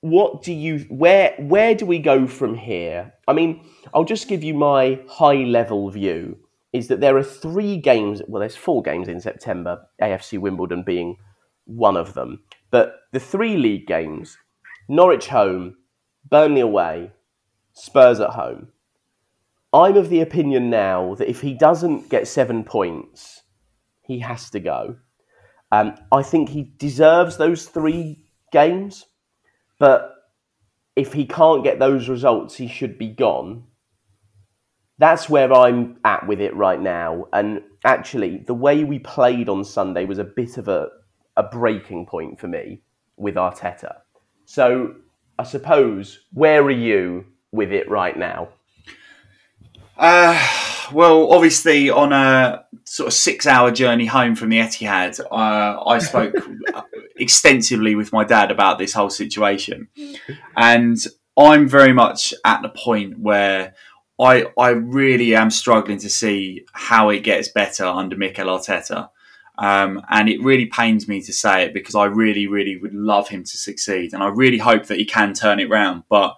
[0.00, 3.12] what do you where where do we go from here?
[3.28, 6.38] I mean, I'll just give you my high level view
[6.72, 11.18] is that there are three games, well there's four games in September, AFC Wimbledon being
[11.66, 12.42] one of them.
[12.70, 14.38] But the three league games,
[14.88, 15.76] Norwich home,
[16.28, 17.12] Burnley away,
[17.74, 18.68] Spurs at home.
[19.70, 23.42] I'm of the opinion now that if he doesn't get 7 points,
[24.00, 24.96] he has to go.
[25.72, 29.06] Um, I think he deserves those three games,
[29.78, 30.14] but
[30.96, 33.64] if he can't get those results, he should be gone.
[34.98, 37.26] That's where I'm at with it right now.
[37.32, 40.88] And actually, the way we played on Sunday was a bit of a,
[41.36, 42.82] a breaking point for me
[43.16, 43.96] with Arteta.
[44.44, 44.94] So
[45.38, 48.50] I suppose, where are you with it right now?
[49.96, 55.98] Uh, well, obviously, on a sort of six-hour journey home from the Etihad, uh, I
[55.98, 56.34] spoke
[57.16, 59.88] extensively with my dad about this whole situation,
[60.56, 60.98] and
[61.36, 63.74] I'm very much at the point where
[64.20, 69.10] I I really am struggling to see how it gets better under Mikel Arteta.
[69.56, 73.28] Um, and it really pains me to say it because I really, really would love
[73.28, 76.04] him to succeed, and I really hope that he can turn it round.
[76.08, 76.34] But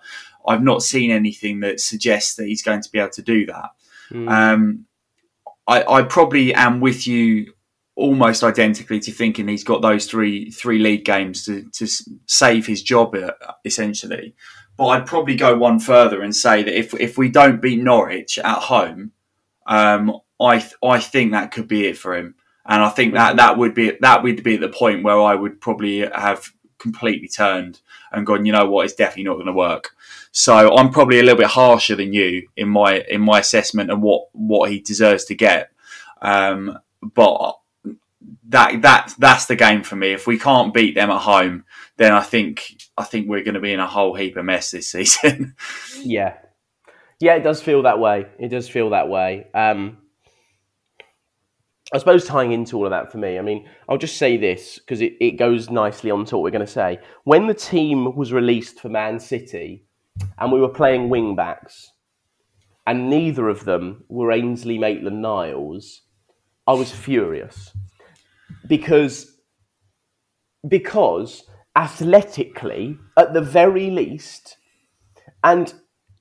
[0.46, 3.70] I've not seen anything that suggests that he's going to be able to do that.
[4.10, 4.30] Mm.
[4.30, 4.86] Um,
[5.66, 7.52] I, I, probably am with you
[7.96, 11.86] almost identically to thinking he's got those three three league games to, to
[12.26, 13.32] save his job uh,
[13.64, 14.34] essentially.
[14.76, 18.38] But I'd probably go one further and say that if if we don't beat Norwich
[18.38, 19.12] at home,
[19.66, 22.34] um, I I think that could be it for him,
[22.66, 25.60] and I think that that would be that would be the point where I would
[25.60, 27.80] probably have completely turned
[28.12, 28.44] and gone.
[28.44, 28.84] You know what?
[28.84, 29.90] It's definitely not going to work.
[30.38, 34.02] So I'm probably a little bit harsher than you in my in my assessment of
[34.02, 35.70] what what he deserves to get.
[36.20, 37.54] Um, but
[38.48, 40.12] that that that's the game for me.
[40.12, 41.64] If we can't beat them at home,
[41.96, 44.72] then I think I think we're going to be in a whole heap of mess
[44.72, 45.54] this season.
[46.02, 46.34] yeah,
[47.18, 48.26] yeah, it does feel that way.
[48.38, 49.46] It does feel that way.
[49.54, 49.96] Um,
[51.94, 54.78] I suppose tying into all of that for me, I mean, I'll just say this
[54.78, 56.98] because it, it goes nicely on to what we're going to say.
[57.24, 59.85] When the team was released for Man City
[60.38, 61.92] and we were playing wing backs,
[62.86, 66.02] and neither of them were Ainsley Maitland Niles,
[66.66, 67.72] I was furious.
[68.66, 69.36] Because
[70.66, 71.44] because
[71.76, 74.56] athletically, at the very least,
[75.44, 75.72] and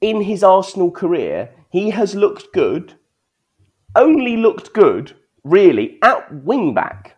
[0.01, 2.93] in his Arsenal career, he has looked good,
[3.95, 7.15] only looked good, really, at wing back.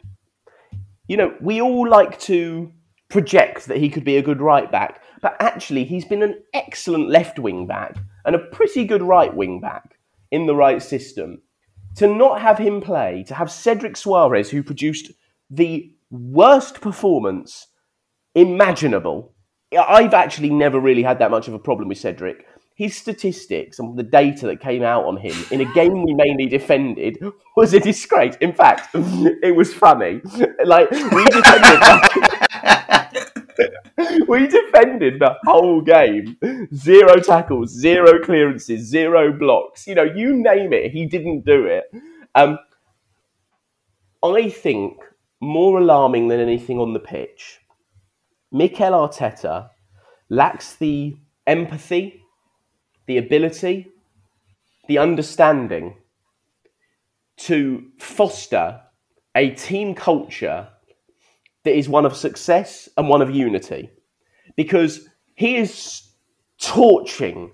[1.07, 2.71] You know, we all like to
[3.09, 7.09] project that he could be a good right back, but actually, he's been an excellent
[7.09, 9.97] left wing back and a pretty good right wing back
[10.31, 11.41] in the right system
[11.95, 15.11] to not have him play, to have Cedric Soares, who produced
[15.49, 17.67] the worst performance
[18.35, 19.33] imaginable.
[19.77, 22.45] I've actually never really had that much of a problem with Cedric.
[22.75, 26.45] His statistics and the data that came out on him in a game we mainly
[26.45, 27.17] defended
[27.55, 28.35] was a disgrace.
[28.39, 30.21] In fact, it was funny.
[30.63, 32.76] Like we defended.
[34.27, 36.37] we defended the whole game.
[36.73, 39.87] Zero tackles, zero clearances, zero blocks.
[39.87, 41.85] You know, you name it, he didn't do it.
[42.35, 42.59] Um,
[44.23, 44.97] I think
[45.39, 47.59] more alarming than anything on the pitch,
[48.51, 49.69] Mikel Arteta
[50.29, 52.21] lacks the empathy,
[53.05, 53.87] the ability,
[54.87, 55.95] the understanding
[57.37, 58.81] to foster
[59.35, 60.67] a team culture
[61.67, 63.89] that is one of success and one of unity
[64.55, 66.07] because he is
[66.61, 67.51] torching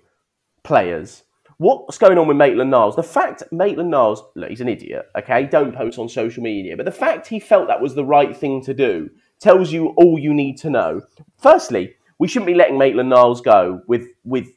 [0.63, 1.23] players.
[1.57, 2.95] What's going on with Maitland Niles?
[2.95, 5.45] The fact Maitland Niles, look, he's an idiot, okay?
[5.45, 6.77] Don't post on social media.
[6.77, 10.19] But the fact he felt that was the right thing to do tells you all
[10.19, 11.01] you need to know.
[11.41, 14.47] Firstly, we shouldn't be letting Maitland Niles go with with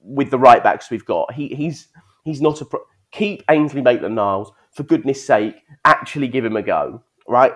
[0.00, 1.34] with the right backs we've got.
[1.34, 1.88] He, he's
[2.24, 5.62] he's not a pro- keep Ainsley Maitland Niles for goodness sake.
[5.84, 7.52] Actually, give him a go, right?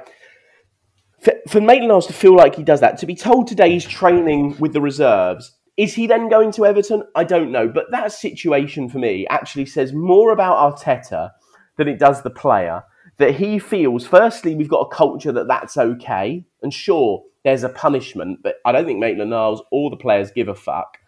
[1.23, 3.85] For, for Maitland Niles to feel like he does that, to be told today he's
[3.85, 7.05] training with the reserves, is he then going to Everton?
[7.15, 7.69] I don't know.
[7.69, 11.31] But that situation for me actually says more about Arteta
[11.79, 12.83] than it does the player.
[13.19, 16.45] That he feels, firstly, we've got a culture that that's okay.
[16.63, 20.49] And sure, there's a punishment, but I don't think Maitland Niles or the players give
[20.49, 20.99] a fuck.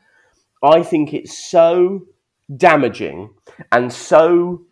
[0.62, 2.07] I think it's so
[2.55, 3.31] damaging
[3.72, 4.62] and so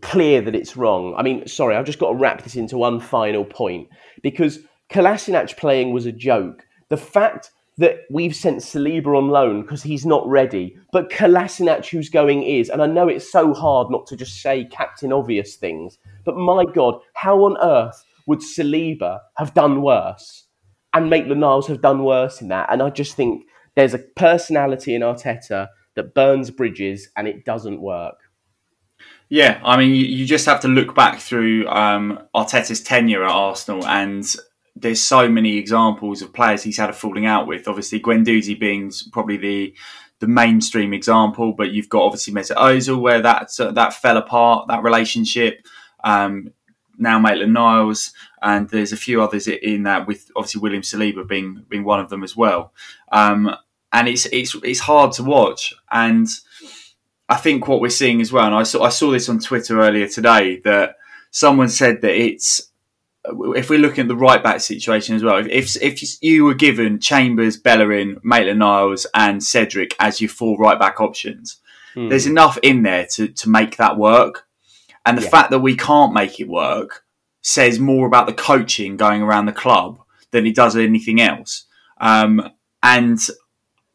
[0.00, 1.14] clear that it's wrong.
[1.16, 3.88] I mean, sorry, I've just got to wrap this into one final point
[4.22, 6.66] because Kolasinac playing was a joke.
[6.88, 12.08] The fact that we've sent Saliba on loan because he's not ready, but Kolasinac who's
[12.08, 15.98] going is, and I know it's so hard not to just say captain obvious things,
[16.24, 20.46] but my God, how on earth would Saliba have done worse
[20.92, 22.68] and Maitland Niles have done worse in that?
[22.70, 23.44] And I just think
[23.74, 28.14] there's a personality in Arteta that burns bridges and it doesn't work.
[29.28, 33.84] Yeah, I mean, you, just have to look back through um, Arteta's tenure at Arsenal,
[33.86, 34.24] and
[34.76, 37.66] there's so many examples of players he's had a falling out with.
[37.66, 39.74] Obviously, Guendouzi being probably the
[40.20, 44.82] the mainstream example, but you've got obviously Mesut Ozil where that that fell apart, that
[44.82, 45.66] relationship.
[46.02, 46.52] Um,
[46.96, 51.64] now Maitland Niles, and there's a few others in that with obviously William Saliba being
[51.68, 52.72] being one of them as well.
[53.10, 53.54] Um,
[53.92, 56.26] and it's it's it's hard to watch and
[57.34, 59.80] I think what we're seeing as well, and I saw I saw this on Twitter
[59.80, 60.98] earlier today that
[61.32, 62.70] someone said that it's
[63.56, 67.00] if we're looking at the right back situation as well, if if you were given
[67.00, 71.56] Chambers, Bellerin, Maitland Niles, and Cedric as your four right back options,
[71.94, 72.08] hmm.
[72.08, 74.46] there's enough in there to to make that work.
[75.04, 75.30] And the yeah.
[75.30, 77.04] fact that we can't make it work
[77.42, 79.98] says more about the coaching going around the club
[80.30, 81.64] than it does anything else.
[82.00, 83.18] Um, and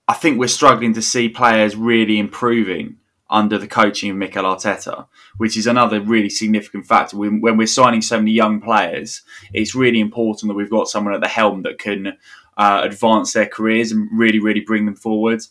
[0.09, 2.98] I think we're struggling to see players really improving
[3.29, 7.17] under the coaching of Mikel Arteta, which is another really significant factor.
[7.17, 9.21] When, we're signing so many young players,
[9.53, 12.17] it's really important that we've got someone at the helm that can
[12.57, 15.41] uh, advance their careers and really, really bring them forward.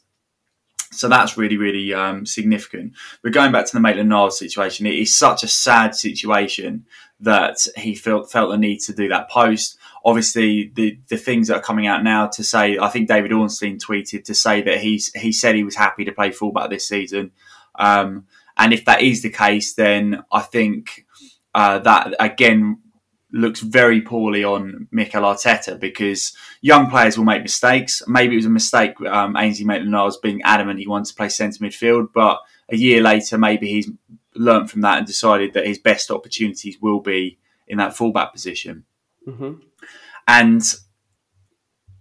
[0.91, 2.95] So that's really, really um, significant.
[3.23, 6.87] But going back to the Maitland Niles situation, it is such a sad situation
[7.21, 9.77] that he felt felt the need to do that post.
[10.05, 13.79] Obviously, the the things that are coming out now to say, I think David Ornstein
[13.79, 17.33] tweeted to say that he's he said he was happy to play fullback this season.
[17.79, 21.07] Um, and if that is the case, then I think
[21.55, 22.79] uh, that again
[23.31, 28.03] looks very poorly on Mikel Arteta because young players will make mistakes.
[28.07, 31.63] Maybe it was a mistake, um, Ainsley Maitland-Niles being adamant he wants to play centre
[31.63, 33.91] midfield, but a year later, maybe he's
[34.35, 38.85] learned from that and decided that his best opportunities will be in that fullback position.
[39.27, 39.55] Mm-hmm.
[40.27, 40.75] And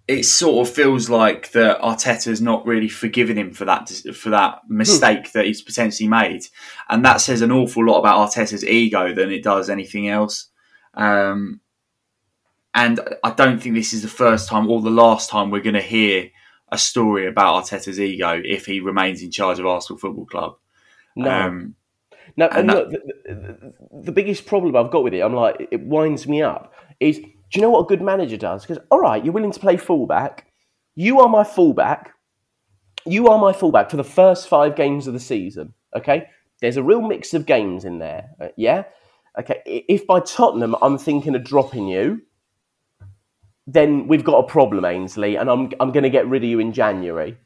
[0.08, 4.60] it sort of feels like that Arteta's not really forgiven him for that for that
[4.70, 6.44] mistake that he's potentially made,
[6.90, 10.50] and that says an awful lot about Arteta's ego than it does anything else.
[10.94, 11.60] Um,
[12.74, 15.74] and I don't think this is the first time or the last time we're going
[15.74, 16.30] to hear
[16.72, 20.58] a story about Arteta's ego if he remains in charge of Arsenal Football Club.
[21.16, 21.30] No.
[21.30, 21.76] Um,
[22.36, 25.68] no, and, and look, the, the, the, biggest problem I've got with it, I'm like,
[25.72, 27.20] it winds me up, is
[27.52, 28.64] do you know what a good manager does?
[28.66, 30.48] Because, all right, you're willing to play fullback.
[30.96, 32.14] You are my fullback.
[33.06, 35.74] You are my fullback for the first five games of the season.
[35.96, 36.28] Okay?
[36.60, 38.32] There's a real mix of games in there.
[38.42, 38.84] Uh, yeah?
[39.40, 42.22] Okay, if by Tottenham I'm thinking of dropping you,
[43.68, 46.60] then we've got a problem, Ainsley, and I'm I'm going to get rid of you
[46.60, 47.38] in January.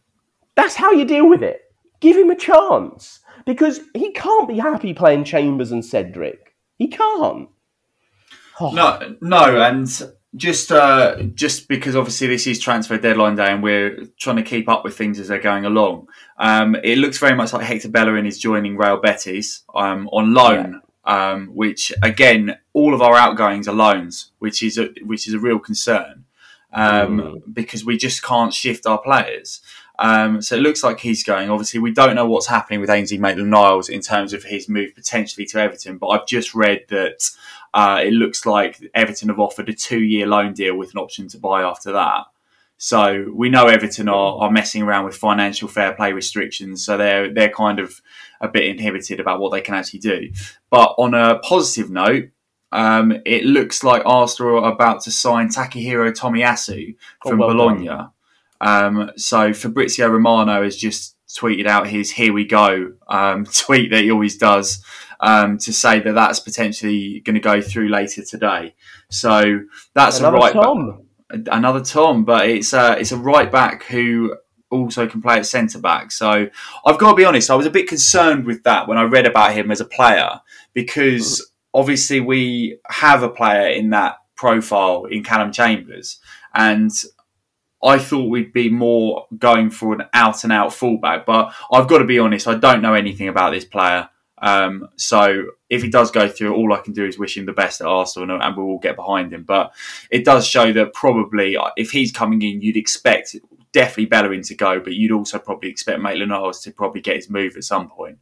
[0.56, 1.62] That's how you deal with it.
[2.00, 6.56] Give him a chance because he can't be happy playing Chambers and Cedric.
[6.78, 7.50] He can't.
[8.60, 8.72] Oh.
[8.72, 9.88] No, no, and
[10.36, 14.70] just uh, just because obviously this is transfer deadline day and we're trying to keep
[14.70, 16.08] up with things as they're going along.
[16.38, 20.82] Um, it looks very much like Hector Bellerin is joining Real Betis um, on loan
[21.06, 25.40] um, which again, all of our outgoings are loans, which is a, which is a
[25.40, 26.26] real concern
[26.74, 27.42] um, mm.
[27.52, 29.62] because we just can't shift our players.
[30.00, 31.50] Um, so it looks like he's going.
[31.50, 35.46] Obviously, we don't know what's happening with Ainsley Maitland-Niles in terms of his move potentially
[35.48, 37.30] to Everton, but I've just read that
[37.74, 41.38] uh, it looks like Everton have offered a two-year loan deal with an option to
[41.38, 42.26] buy after that.
[42.78, 47.32] So we know Everton are, are messing around with financial fair play restrictions, so they're
[47.32, 48.02] they're kind of
[48.42, 50.32] a bit inhibited about what they can actually do.
[50.72, 52.30] But on a positive note,
[52.72, 57.56] um, it looks like Arsenal are about to sign Takahiro Tomiyasu oh, from oh, well
[57.56, 57.90] Bologna.
[58.62, 64.04] Um, so Fabrizio Romano has just tweeted out his "Here we go" um, tweet that
[64.04, 64.84] he always does
[65.22, 68.76] um, to say that that's potentially going to go through later today.
[69.10, 69.62] So
[69.94, 70.54] that's Another a right.
[70.54, 74.36] Tom another Tom, but it's a, it's a right back who
[74.70, 76.12] also can play at centre back.
[76.12, 76.48] So
[76.86, 79.26] I've got to be honest, I was a bit concerned with that when I read
[79.26, 80.40] about him as a player
[80.74, 86.20] because obviously we have a player in that profile in Calum Chambers,
[86.54, 86.92] and
[87.84, 91.26] I thought we'd be more going for an out and out fullback.
[91.26, 94.10] But I've got to be honest, I don't know anything about this player.
[94.41, 97.54] Um, so if he does go through, all I can do is wish him the
[97.54, 99.43] best at Arsenal, and, and we will get behind him.
[99.43, 99.71] But
[100.10, 103.36] it does show that probably uh, if he's coming in, you'd expect
[103.71, 107.56] definitely Bellerin to go, but you'd also probably expect Maitland-Niles to probably get his move
[107.56, 108.17] at some point.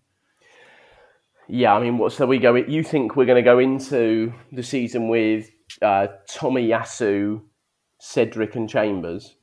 [1.47, 2.53] Yeah, I mean, what so we go?
[2.53, 5.49] You think we're going to go into the season with
[5.81, 7.41] uh, Tomiyasu,
[7.99, 9.35] Cedric, and Chambers?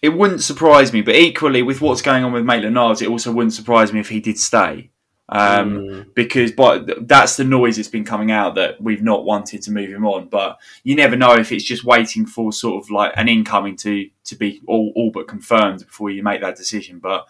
[0.00, 3.54] It wouldn't surprise me, but equally with what's going on with Maitland-Niles, it also wouldn't
[3.54, 4.90] surprise me if he did stay
[5.30, 6.14] um, mm.
[6.14, 9.90] because but that's the noise that's been coming out that we've not wanted to move
[9.90, 10.28] him on.
[10.28, 14.10] But you never know if it's just waiting for sort of like an incoming to
[14.24, 16.98] to be all, all but confirmed before you make that decision.
[16.98, 17.26] But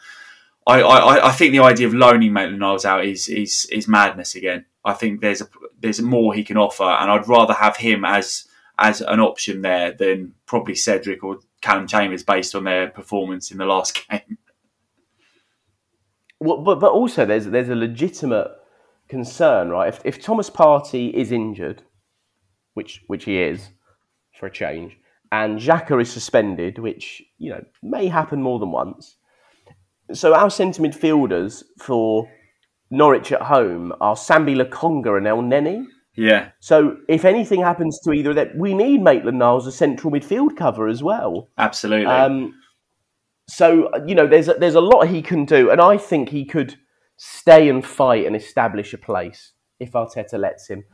[0.67, 4.35] I, I, I think the idea of loaning Maitland Niles out is is is madness
[4.35, 4.65] again.
[4.85, 8.47] I think there's a there's more he can offer, and I'd rather have him as
[8.79, 13.59] as an option there than probably Cedric or Calum Chambers based on their performance in
[13.59, 14.39] the last game.
[16.40, 18.48] Well, but but also there's there's a legitimate
[19.09, 19.88] concern, right?
[19.88, 21.83] If if Thomas Partey is injured,
[22.74, 23.70] which which he is,
[24.38, 24.97] for a change,
[25.30, 29.16] and Xhaka is suspended, which you know may happen more than once.
[30.12, 32.28] So our centre midfielders for
[32.91, 35.84] Norwich at home are Sambi Lokonga and El Elneny.
[36.16, 36.51] Yeah.
[36.59, 40.12] So if anything happens to either of them, we need Maitland Niles as a central
[40.12, 41.49] midfield cover as well.
[41.57, 42.07] Absolutely.
[42.07, 42.55] Um,
[43.51, 46.44] so you know, there's a, there's a lot he can do, and I think he
[46.44, 46.76] could
[47.16, 50.84] stay and fight and establish a place if Arteta lets him.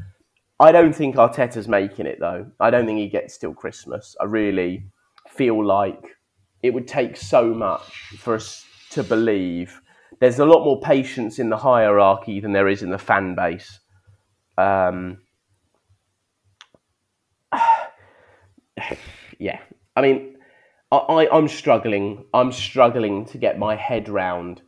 [0.59, 2.47] I don't think Arteta's making it though.
[2.59, 4.17] I don't think he gets till Christmas.
[4.21, 4.87] I really
[5.29, 6.17] feel like
[6.63, 9.83] it would take so much for us to believe.
[10.19, 13.81] There's a lot more patience in the hierarchy than there is in the fan base.
[14.57, 15.19] Um,
[19.39, 19.61] yeah,
[19.95, 20.36] I mean,
[20.93, 22.25] I, I'm struggling.
[22.33, 24.63] I'm struggling to get my head round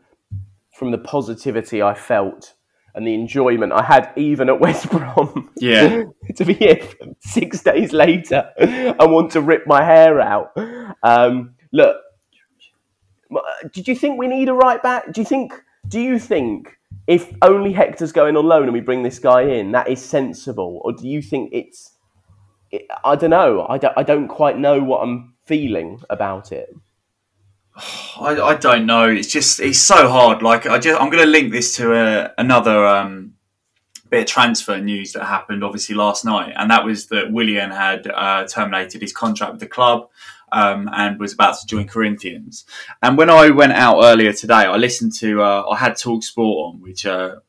[0.76, 2.54] from the positivity I felt
[2.94, 5.50] and the enjoyment I had even at West Brom.
[5.56, 6.04] Yeah.
[6.36, 6.80] to be here
[7.20, 10.56] six days later and want to rip my hair out.
[11.02, 11.96] Um, look,
[13.72, 15.12] did you think we need a right back?
[15.12, 15.52] Do you think?
[15.86, 19.72] Do you think if only Hector's going on loan and we bring this guy in,
[19.72, 21.92] that is sensible, or do you think it's?
[22.70, 23.66] It, I don't know.
[23.68, 26.76] I don't, I don't quite know what I'm feeling about it.
[28.20, 29.08] I, I don't know.
[29.08, 30.42] It's just it's so hard.
[30.42, 33.34] Like I just I'm going to link this to a, another um,
[34.10, 38.06] bit of transfer news that happened obviously last night, and that was that Willian had
[38.06, 40.08] uh, terminated his contract with the club.
[40.50, 42.64] Um, and was about to join Corinthians.
[43.02, 46.56] And when I went out earlier today, I listened to uh, I had Talk Sport
[46.74, 47.40] on, which uh,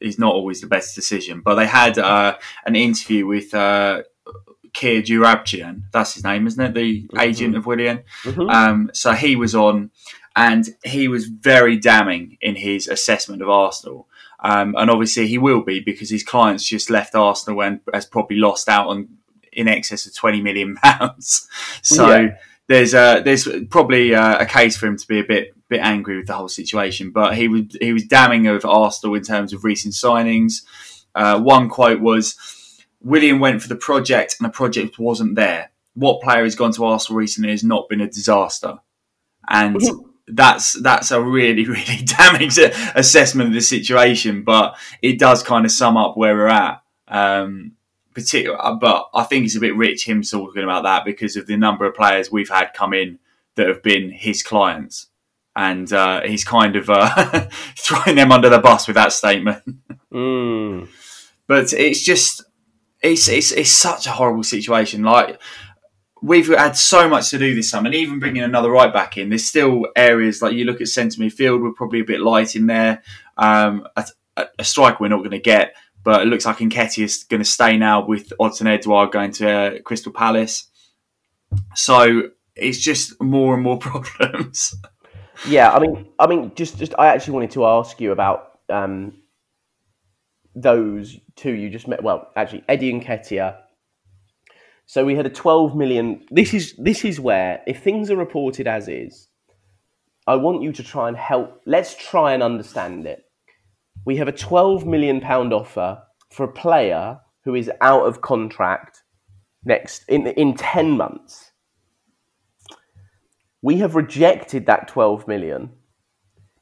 [0.00, 3.52] is not always the best decision, but they had uh, an interview with
[4.72, 5.82] Kia Joorabchian.
[5.92, 6.74] That's his name, isn't it?
[6.74, 7.20] The mm-hmm.
[7.20, 8.02] agent of Willian.
[8.24, 8.48] Mm-hmm.
[8.48, 9.90] Um, so he was on,
[10.36, 14.06] and he was very damning in his assessment of Arsenal.
[14.42, 18.36] Um, and obviously he will be because his clients just left Arsenal and has probably
[18.36, 19.08] lost out on
[19.52, 21.48] in excess of twenty million pounds.
[21.82, 22.36] So yeah.
[22.66, 26.16] there's a, there's probably a, a, case for him to be a bit bit angry
[26.16, 27.10] with the whole situation.
[27.10, 30.62] But he was he was damning of Arsenal in terms of recent signings.
[31.14, 32.36] Uh, one quote was
[33.02, 35.70] Willian went for the project and the project wasn't there.
[35.94, 38.78] What player has gone to Arsenal recently has not been a disaster,
[39.48, 39.80] and
[40.26, 42.50] that's that's a really really damning
[42.94, 44.44] assessment of the situation.
[44.44, 46.82] But it does kind of sum up where we're at.
[47.08, 47.72] Um,
[48.14, 51.46] particular, uh, but I think it's a bit rich him talking about that because of
[51.46, 53.18] the number of players we've had come in
[53.56, 55.08] that have been his clients,
[55.56, 59.62] and uh, he's kind of uh, throwing them under the bus with that statement.
[60.12, 60.88] Mm.
[61.46, 62.44] But it's just
[63.02, 65.02] it's, it's it's such a horrible situation.
[65.02, 65.40] Like
[66.22, 69.30] we've had so much to do this summer, and even bringing another right back in,
[69.30, 72.66] there's still areas like you look at centre midfield, we're probably a bit light in
[72.66, 73.02] there.
[73.36, 74.06] Um, a,
[74.58, 77.48] a strike we're not going to get, but it looks like Nketiah is going to
[77.48, 80.68] stay now with Odsonne Edouard going to uh, Crystal Palace.
[81.74, 84.74] So it's just more and more problems.
[85.48, 89.19] Yeah, I mean, I mean, just, just I actually wanted to ask you about um,
[90.54, 92.02] those two you just met.
[92.02, 93.58] Well, actually, Eddie Nketiah.
[94.86, 96.24] So we had a 12 million.
[96.30, 99.28] This is this is where if things are reported as is,
[100.26, 101.60] I want you to try and help.
[101.66, 103.24] Let's try and understand it.
[104.04, 109.02] We have a 12 million pound offer for a player who is out of contract
[109.64, 111.52] next in in 10 months.
[113.62, 115.70] We have rejected that 12 million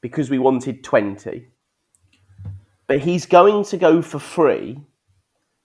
[0.01, 1.49] because we wanted 20
[2.89, 4.81] but he's going to go for free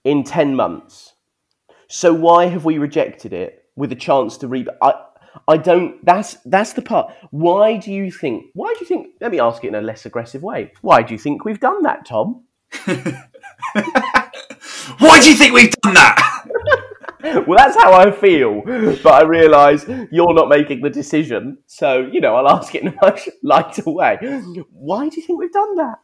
[0.03, 1.13] in 10 months.
[1.87, 4.93] So why have we rejected it with a chance to re I,
[5.47, 7.13] I don't that's that's the part.
[7.31, 10.05] Why do you think why do you think let me ask it in a less
[10.05, 10.71] aggressive way.
[10.81, 12.43] Why do you think we've done that, Tom?
[14.99, 16.43] why do you think we've done that?
[17.47, 21.57] well, that's how I feel, but I realise you're not making the decision.
[21.67, 24.17] So, you know, I'll ask it in a much lighter way.
[24.71, 25.99] Why do you think we've done that?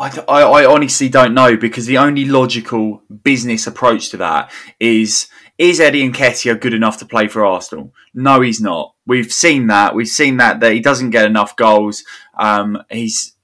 [0.00, 5.28] I, I, I, honestly don't know because the only logical business approach to that is
[5.58, 7.92] is Eddie and Nketiah good enough to play for Arsenal?
[8.14, 8.94] No, he's not.
[9.06, 9.94] We've seen that.
[9.94, 12.02] We've seen that that he doesn't get enough goals.
[12.38, 13.34] Um, he's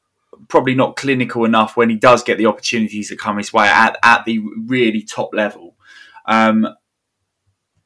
[0.49, 3.99] probably not clinical enough when he does get the opportunities that come his way at,
[4.03, 5.77] at the really top level.
[6.25, 6.67] Um,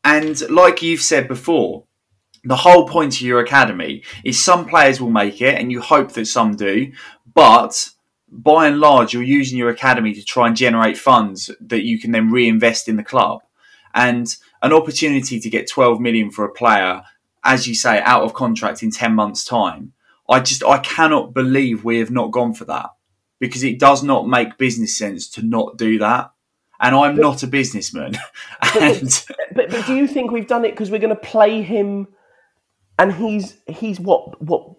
[0.04, 1.86] and like you've said before,
[2.44, 6.12] the whole point of your academy is some players will make it, and you hope
[6.12, 6.92] that some do,
[7.34, 7.90] but
[8.30, 12.12] by and large, you're using your academy to try and generate funds that you can
[12.12, 13.40] then reinvest in the club.
[13.94, 17.02] And an opportunity to get 12 million for a player,
[17.44, 19.92] as you say, out of contract in 10 months' time.
[20.28, 22.90] I just, I cannot believe we have not gone for that
[23.40, 26.30] because it does not make business sense to not do that.
[26.78, 28.14] And I'm but, not a businessman.
[28.80, 31.62] and, but, but, but do you think we've done it because we're going to play
[31.62, 32.06] him
[32.98, 34.76] and he's, he's what, what,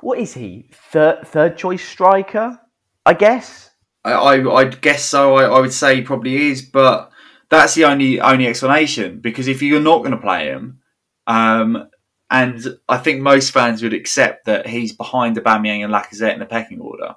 [0.00, 0.70] what is he?
[0.72, 2.58] Third, third choice striker?
[3.04, 3.70] I guess.
[4.04, 5.36] I, I I'd guess so.
[5.36, 7.10] I, I would say he probably is, but
[7.48, 9.20] that's the only only explanation.
[9.20, 10.80] Because if you're not going to play him,
[11.26, 11.88] um,
[12.30, 16.46] and I think most fans would accept that he's behind Aubameyang and Lacazette in the
[16.46, 17.16] pecking order.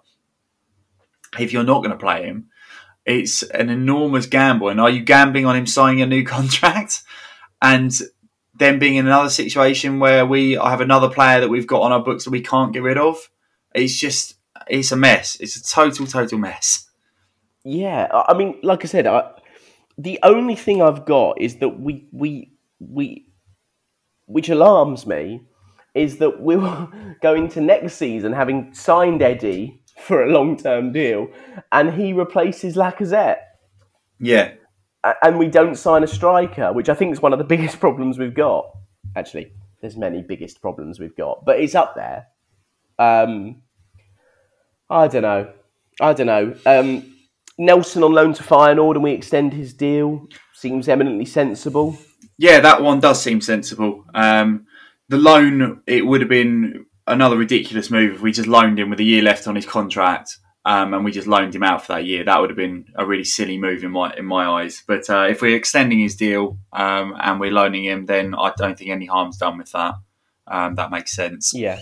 [1.40, 2.50] If you're not going to play him,
[3.06, 4.70] it's an enormous gamble.
[4.70, 7.04] And are you gambling on him signing a new contract
[7.62, 7.98] and
[8.58, 12.04] then being in another situation where we have another player that we've got on our
[12.04, 13.30] books that we can't get rid of?
[13.74, 14.35] It's just
[14.68, 15.38] it's a mess.
[15.40, 16.90] It's a total, total mess.
[17.64, 19.32] Yeah, I mean, like I said, I,
[19.98, 23.28] the only thing I've got is that we we we,
[24.28, 25.42] which alarms me,
[25.96, 26.88] is that we were
[27.22, 31.28] going to next season having signed Eddie for a long term deal,
[31.72, 33.40] and he replaces Lacazette.
[34.20, 34.54] Yeah,
[35.24, 38.20] and we don't sign a striker, which I think is one of the biggest problems
[38.20, 38.70] we've got.
[39.16, 42.28] Actually, there's many biggest problems we've got, but it's up there.
[43.00, 43.64] Um,
[44.90, 45.52] I don't know.
[46.02, 46.56] I don't know.
[46.66, 47.16] Um,
[47.58, 51.98] Nelson on loan to Feyenoord and we extend his deal seems eminently sensible.
[52.38, 54.06] Yeah, that one does seem sensible.
[54.14, 54.66] Um,
[55.08, 59.00] the loan, it would have been another ridiculous move if we just loaned him with
[59.00, 62.06] a year left on his contract um, and we just loaned him out for that
[62.06, 62.24] year.
[62.24, 64.84] That would have been a really silly move in my in my eyes.
[64.86, 68.78] But uh, if we're extending his deal um, and we're loaning him, then I don't
[68.78, 69.94] think any harm's done with that.
[70.48, 71.54] Um, that makes sense.
[71.54, 71.80] Yeah.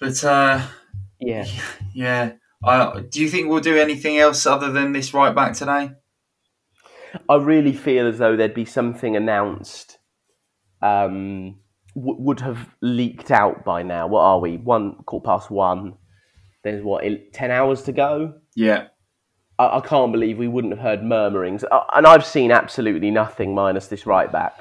[0.00, 0.66] But uh,
[1.22, 1.46] yeah,
[1.94, 2.32] yeah.
[2.64, 5.90] Uh, do you think we'll do anything else other than this right back today?
[7.28, 9.98] I really feel as though there'd be something announced.
[10.80, 11.60] Um,
[11.94, 14.06] w- would have leaked out by now.
[14.06, 14.56] What are we?
[14.56, 15.94] One quarter past one
[16.62, 18.34] there's what ten hours to go.
[18.54, 18.88] Yeah,
[19.58, 23.54] I, I can't believe we wouldn't have heard murmurings, uh, and I've seen absolutely nothing
[23.54, 24.54] minus this right back.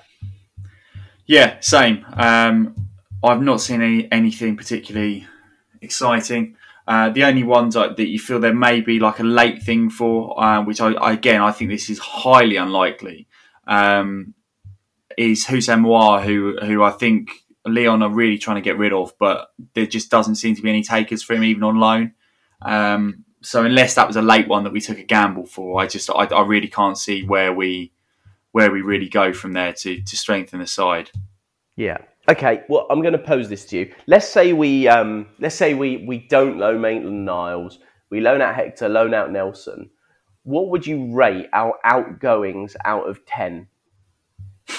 [1.27, 2.05] Yeah, same.
[2.13, 2.75] Um,
[3.23, 5.27] I've not seen any, anything particularly
[5.81, 6.55] exciting.
[6.87, 10.41] Uh, the only ones that you feel there may be like a late thing for,
[10.43, 13.27] uh, which I, again I think this is highly unlikely,
[13.67, 14.33] um,
[15.17, 17.29] is Houssem Aouar, who who I think
[17.65, 20.69] Lyon are really trying to get rid of, but there just doesn't seem to be
[20.69, 22.13] any takers for him even on loan.
[22.61, 25.87] Um, so unless that was a late one that we took a gamble for, I
[25.87, 27.91] just I, I, really can't see where we
[28.51, 31.11] where we really go from there to to strengthen the side.
[31.75, 31.99] Yeah.
[32.31, 32.63] Okay.
[32.69, 33.93] Well, I'm going to pose this to you.
[34.07, 37.79] Let's say we um, let's say we we don't loan Maitland Niles,
[38.09, 39.89] we loan out Hector, loan out Nelson.
[40.43, 43.67] What would you rate our outgoings out of ten?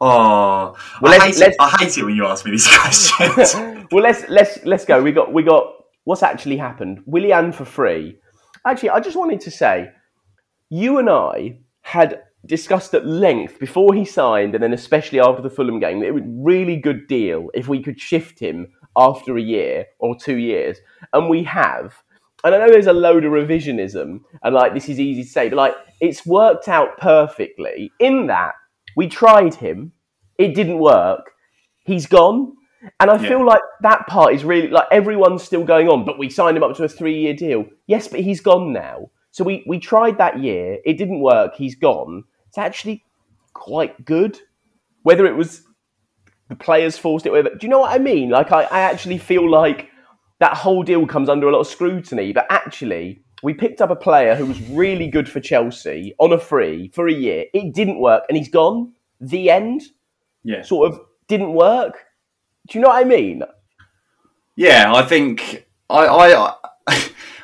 [0.00, 3.56] Oh, well, I, hate it, I hate it when you ask me these questions.
[3.90, 5.02] well, let's let's let's go.
[5.02, 5.72] We got we got
[6.04, 7.02] what's actually happened.
[7.04, 8.16] Willian for free.
[8.64, 9.90] Actually, I just wanted to say,
[10.70, 15.50] you and I had discussed at length before he signed, and then especially after the
[15.50, 19.42] Fulham game, it was a really good deal if we could shift him after a
[19.42, 20.78] year or two years,
[21.12, 22.02] and we have.
[22.44, 25.48] And I know there's a load of revisionism, and like this is easy to say,
[25.48, 28.54] but like it's worked out perfectly in that
[28.96, 29.92] we tried him.
[30.38, 31.32] It didn't work.
[31.84, 32.54] He's gone.
[33.00, 33.28] And I yeah.
[33.28, 36.62] feel like that part is really like everyone's still going on, but we signed him
[36.62, 37.66] up to a three year deal.
[37.86, 39.10] Yes, but he's gone now.
[39.30, 40.78] So we, we tried that year.
[40.84, 41.54] It didn't work.
[41.54, 42.24] He's gone.
[42.58, 43.04] It's actually
[43.52, 44.40] quite good.
[45.04, 45.62] Whether it was
[46.48, 48.30] the players forced it, whether, do you know what I mean?
[48.30, 49.90] Like, I, I actually feel like
[50.40, 53.96] that whole deal comes under a lot of scrutiny, but actually, we picked up a
[53.96, 57.44] player who was really good for Chelsea on a free for a year.
[57.54, 58.92] It didn't work, and he's gone.
[59.20, 59.82] The end.
[60.42, 60.62] Yeah.
[60.62, 62.06] Sort of didn't work.
[62.68, 63.44] Do you know what I mean?
[64.56, 66.54] Yeah, I think I I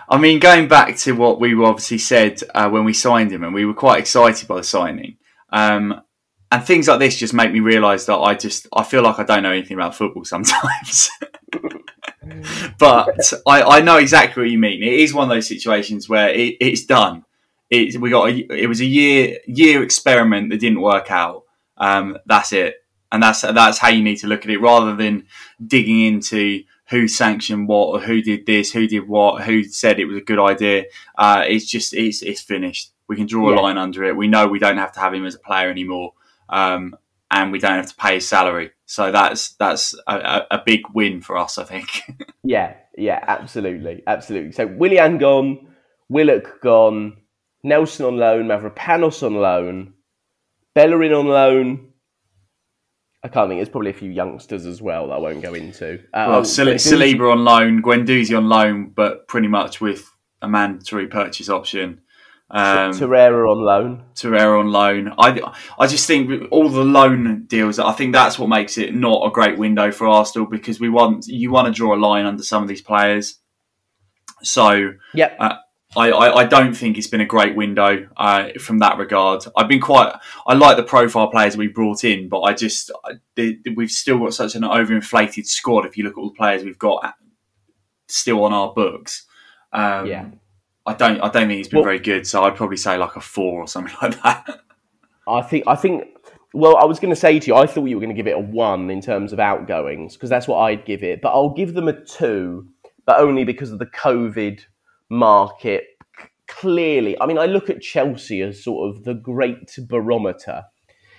[0.09, 3.55] I mean going back to what we obviously said uh, when we signed him, and
[3.55, 5.17] we were quite excited by the signing.
[5.51, 6.03] Um,
[6.51, 9.25] and things like this just make me realise that I just I feel like I
[9.25, 11.11] don't know anything about football sometimes.
[12.79, 14.83] but I, I know exactly what you mean.
[14.83, 17.25] It is one of those situations where it, it's done.
[17.71, 21.43] It we got a, it was a year year experiment that didn't work out.
[21.77, 22.77] Um, that's it,
[23.11, 25.27] and that's that's how you need to look at it, rather than
[25.65, 30.05] digging into who sanctioned what, or who did this, who did what, who said it
[30.05, 30.85] was a good idea.
[31.17, 32.93] Uh, it's just it's it's finished.
[33.09, 33.59] We can draw yeah.
[33.59, 34.17] a line under it.
[34.17, 36.13] We know we don't have to have him as a player anymore,
[36.49, 36.97] um,
[37.31, 38.71] and we don't have to pay his salary.
[38.87, 41.89] So that's that's a, a big win for us, I think.
[42.45, 44.53] yeah, yeah, absolutely, absolutely.
[44.53, 45.69] So Willian gone,
[46.09, 47.17] Willock gone,
[47.63, 49.95] Nelson on loan, Mavropanos on loan,
[50.75, 51.94] Bellerin on loan.
[53.25, 53.59] I can't think.
[53.59, 55.95] There's probably a few youngsters as well that I won't go into.
[56.13, 60.11] Um, well, Saliba on loan, Guendouzi on loan, but pretty much with
[60.43, 62.03] a mandatory purchase option.
[62.51, 64.05] Um, Torreira on loan.
[64.15, 65.15] Torreira on loan.
[65.19, 65.41] I
[65.79, 67.79] I just think all the loan deals.
[67.79, 71.27] I think that's what makes it not a great window for Arsenal because we want
[71.27, 73.39] you want to draw a line under some of these players.
[74.43, 75.35] So yeah.
[75.41, 75.57] Uh,
[75.97, 79.45] I, I, I, don't think it's been a great window uh, from that regard.
[79.57, 80.15] I've been quite.
[80.47, 82.91] I like the profile players we brought in, but I just
[83.37, 85.87] they, we've still got such an overinflated squad.
[85.87, 87.15] If you look at all the players we've got
[88.09, 89.27] still on our books,
[89.73, 90.27] um, yeah.
[90.87, 91.21] I don't.
[91.21, 92.27] I don't think he's been well, very good.
[92.27, 94.61] So I'd probably say like a four or something like that.
[95.29, 95.65] I think.
[95.67, 96.05] I think.
[96.53, 98.29] Well, I was going to say to you, I thought you were going to give
[98.29, 101.21] it a one in terms of outgoings because that's what I'd give it.
[101.21, 102.69] But I'll give them a two,
[103.07, 104.65] but only because of the COVID
[105.11, 105.85] market.
[106.47, 110.65] Clearly, I mean, I look at Chelsea as sort of the great barometer,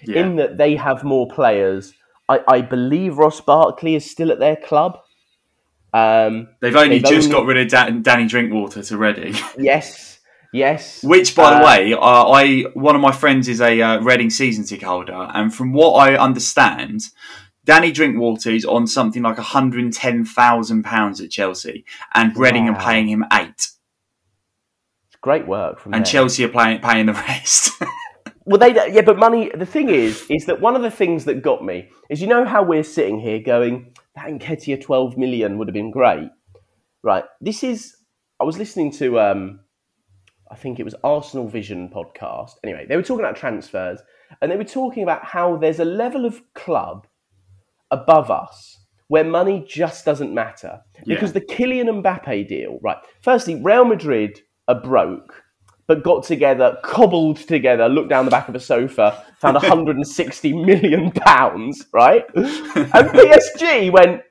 [0.04, 0.22] yeah.
[0.22, 1.94] in that they have more players
[2.28, 4.98] I, I believe Ross Barkley is still at their club.
[5.94, 9.36] Um, They've only They've just only- got rid of Dan- Danny Drinkwater to Reading.
[9.58, 10.20] yes,
[10.52, 11.04] yes.
[11.04, 14.30] Which, by the Uh, way, uh, I one of my friends is a uh, Reading
[14.30, 17.02] season ticket holder, and from what I understand,
[17.66, 22.70] Danny Drinkwater is on something like hundred and ten thousand pounds at Chelsea, and Reading
[22.70, 23.70] are paying him eight,
[25.22, 26.10] great work from and them.
[26.10, 27.72] Chelsea are paying paying the rest.
[28.48, 29.50] Well, they yeah, but money.
[29.56, 32.46] The thing is, is that one of the things that got me is you know
[32.46, 36.30] how we're sitting here going that Nketiah twelve million would have been great,
[37.02, 37.24] right?
[37.42, 37.96] This is
[38.40, 39.62] I was listening to um,
[40.52, 42.52] I think it was Arsenal Vision podcast.
[42.64, 44.00] Anyway, they were talking about transfers
[44.42, 47.08] and they were talking about how there's a level of club
[47.92, 52.98] above us where money just doesn't matter because the Kylian Mbappe deal, right?
[53.22, 55.44] Firstly, Real Madrid are broke
[55.88, 61.12] but got together, cobbled together, looked down the back of a sofa, found 160 million
[61.12, 62.26] pounds, right?
[62.36, 64.22] And PSG went,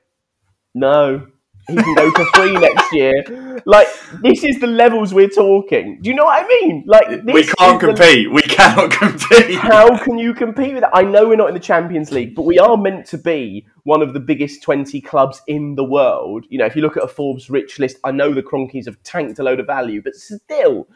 [0.73, 1.27] no,
[1.67, 3.61] he can go for free next year.
[3.65, 3.87] Like,
[4.21, 5.99] this is the levels we're talking.
[6.01, 6.83] Do you know what I mean?
[6.85, 8.31] Like, we can't is the- compete.
[8.31, 9.55] We cannot compete.
[9.55, 10.91] how can you compete with that?
[10.93, 14.01] I know we're not in the Champions League, but we are meant to be one
[14.01, 16.45] of the biggest 20 clubs in the world.
[16.49, 19.01] You know, if you look at a Forbes rich list, I know the Kroenkes have
[19.03, 20.87] tanked a load of value, but still,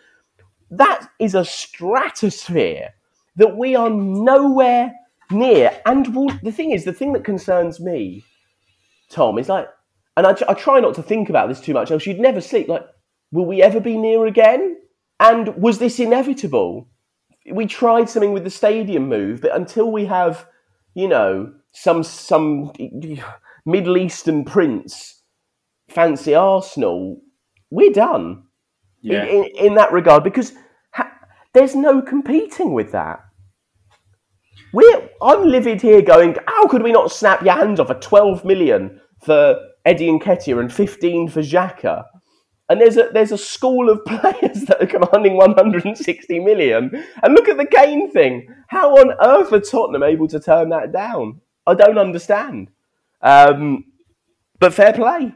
[0.71, 2.89] that is a stratosphere
[3.37, 4.93] that we are nowhere
[5.31, 5.71] near.
[5.85, 8.23] And well, the thing is, the thing that concerns me,
[9.09, 9.67] Tom, is like,
[10.19, 12.67] and I, I try not to think about this too much, else you'd never sleep.
[12.67, 12.85] Like,
[13.31, 14.77] will we ever be near again?
[15.19, 16.87] And was this inevitable?
[17.51, 20.45] we tried something with the stadium move, but until we have,
[20.93, 22.71] you know, some some
[23.65, 25.23] Middle Eastern prince
[25.89, 27.21] fancy Arsenal,
[27.71, 28.43] we're done
[29.01, 29.23] Yeah.
[29.23, 30.53] in, in, in that regard because
[30.91, 31.11] ha-
[31.53, 33.19] there's no competing with that.
[34.71, 38.45] We're, I'm livid here going, how could we not snap your hands off at 12
[38.45, 39.59] million for
[39.89, 42.05] Eddie and Nketiah and 15 for Xhaka?
[42.69, 47.03] And there's a there's a school of players that are commanding 160 million.
[47.23, 48.47] And look at the Kane thing.
[48.67, 51.41] How on earth are Tottenham able to turn that down?
[51.65, 52.69] I don't understand.
[53.21, 53.85] Um,
[54.59, 55.33] but fair play.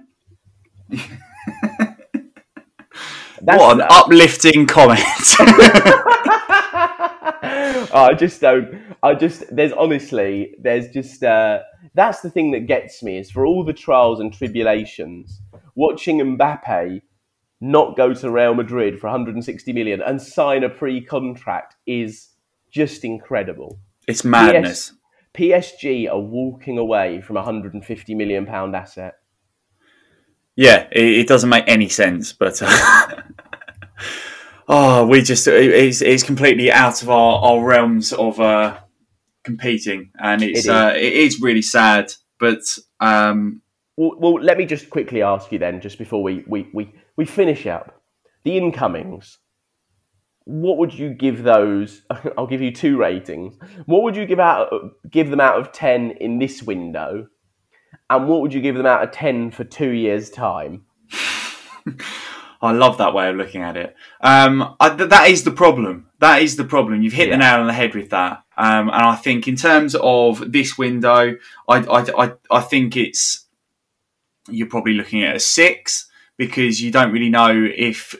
[3.42, 5.02] That's- what an uplifting comment.
[7.96, 8.80] I just don't.
[9.02, 11.60] I just there's honestly there's just uh,
[11.96, 15.42] that's the thing that gets me is for all the trials and tribulations,
[15.76, 17.02] watching Mbappe
[17.62, 22.30] not go to Real Madrid for 160 million and sign a pre-contract is
[22.72, 23.80] just incredible.
[24.08, 24.94] it's madness.
[25.34, 29.16] PSG are walking away from a 150 million pound asset.
[30.56, 33.08] Yeah, it, it doesn't make any sense, but uh,
[34.68, 38.78] oh, we just it- it's, it's completely out of our, our realms of uh,
[39.44, 40.70] competing, and it's It is.
[40.70, 42.14] uh, it is really sad.
[42.40, 42.62] But
[43.00, 43.62] um,
[43.98, 47.26] Well, well, let me just quickly ask you then, just before we, we, we, we
[47.26, 48.02] finish up,
[48.44, 49.38] the incomings.
[50.46, 52.02] What would you give those?
[52.38, 53.56] I'll give you two ratings.
[53.86, 54.70] What would you give out?
[55.10, 57.28] Give them out of ten in this window,
[58.10, 60.84] and what would you give them out of ten for two years' time?
[62.62, 63.96] I love that way of looking at it.
[64.22, 66.08] Um, I, th- that is the problem.
[66.20, 67.02] That is the problem.
[67.02, 67.36] You've hit Yeah.
[67.36, 68.43] the nail on the head with that.
[68.58, 71.36] Um, and I think in terms of this window,
[71.68, 73.46] I, I, I, I think it's
[74.50, 78.16] you're probably looking at a six because you don't really know if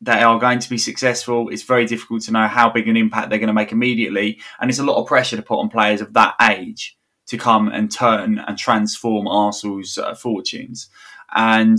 [0.00, 1.48] they are going to be successful.
[1.48, 4.70] It's very difficult to know how big an impact they're going to make immediately, and
[4.70, 7.90] it's a lot of pressure to put on players of that age to come and
[7.90, 10.88] turn and transform Arsenal's uh, fortunes.
[11.34, 11.78] And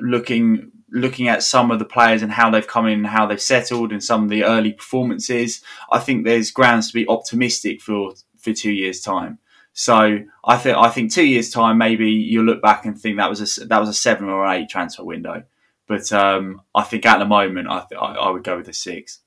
[0.00, 3.40] looking looking at some of the players and how they've come in and how they've
[3.40, 8.14] settled and some of the early performances, I think there's grounds to be optimistic for
[8.38, 9.38] for two years' time.
[9.72, 13.30] So I think I think two years' time maybe you'll look back and think that
[13.30, 15.44] was a that was a seven or eight transfer window.
[15.86, 18.72] But um, I think at the moment I, th- I I would go with a
[18.72, 19.20] six.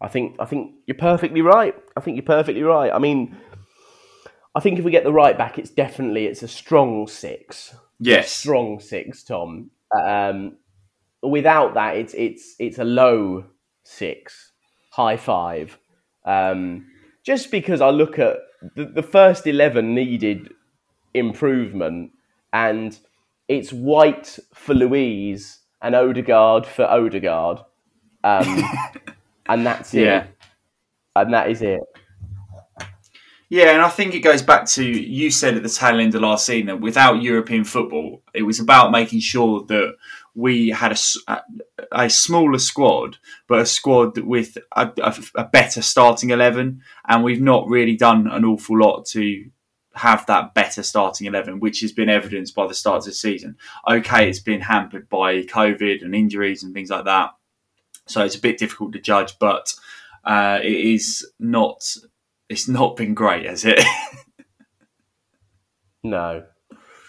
[0.00, 1.74] I think I think you're perfectly right.
[1.96, 2.92] I think you're perfectly right.
[2.92, 3.36] I mean,
[4.54, 7.74] I think if we get the right back, it's definitely it's a strong six.
[7.98, 8.32] Yes.
[8.32, 9.70] strong six, Tom.
[10.04, 10.56] Um,
[11.22, 13.44] without that, it's it's it's a low
[13.84, 14.52] six,
[14.90, 15.78] high five.
[16.24, 16.86] Um,
[17.22, 18.36] just because I look at
[18.74, 20.50] the, the first eleven needed
[21.14, 22.12] improvement,
[22.52, 22.98] and
[23.48, 27.58] it's White for Luiz and Odegaard for Odegaard,
[28.24, 28.62] um,
[29.46, 30.04] and that's it.
[30.04, 30.26] Yeah.
[31.16, 31.80] And that is it.
[33.48, 36.22] Yeah, and I think it goes back to you said at the tail end of
[36.22, 39.94] last season that without European football, it was about making sure that
[40.34, 41.42] we had a,
[41.92, 46.82] a smaller squad, but a squad with a, a, a, better starting 11.
[47.06, 49.44] And we've not really done an awful lot to
[49.94, 53.56] have that better starting 11, which has been evidenced by the start of the season.
[53.88, 57.30] Okay, it's been hampered by COVID and injuries and things like that.
[58.06, 59.72] So it's a bit difficult to judge, but
[60.24, 61.96] uh, it is not,
[62.48, 63.80] it's not been great, has it?
[66.02, 66.44] no,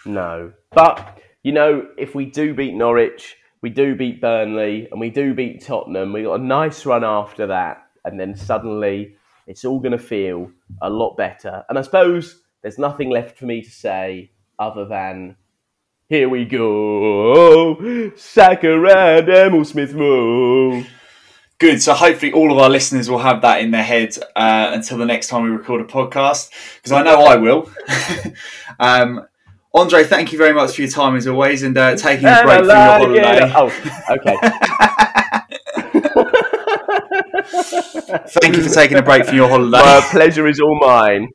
[0.04, 0.52] no.
[0.72, 5.34] But you know, if we do beat Norwich, we do beat Burnley, and we do
[5.34, 9.16] beat Tottenham, we got a nice run after that, and then suddenly
[9.46, 10.50] it's all going to feel
[10.82, 11.64] a lot better.
[11.68, 15.36] And I suppose there's nothing left for me to say other than
[16.08, 20.84] here we go, Saka and Emile Smith Rowe.
[21.58, 21.80] Good.
[21.80, 25.06] So hopefully all of our listeners will have that in their head uh, until the
[25.06, 27.70] next time we record a podcast, because I know I will.
[28.78, 29.26] um,
[29.74, 32.58] Andrei, thank you very much for your time as always and uh, taking a break
[32.60, 33.52] from your holiday.
[33.54, 33.72] Oh,
[34.10, 34.36] okay.
[38.40, 39.78] thank you for taking a break from your holiday.
[39.78, 41.28] My pleasure is all mine.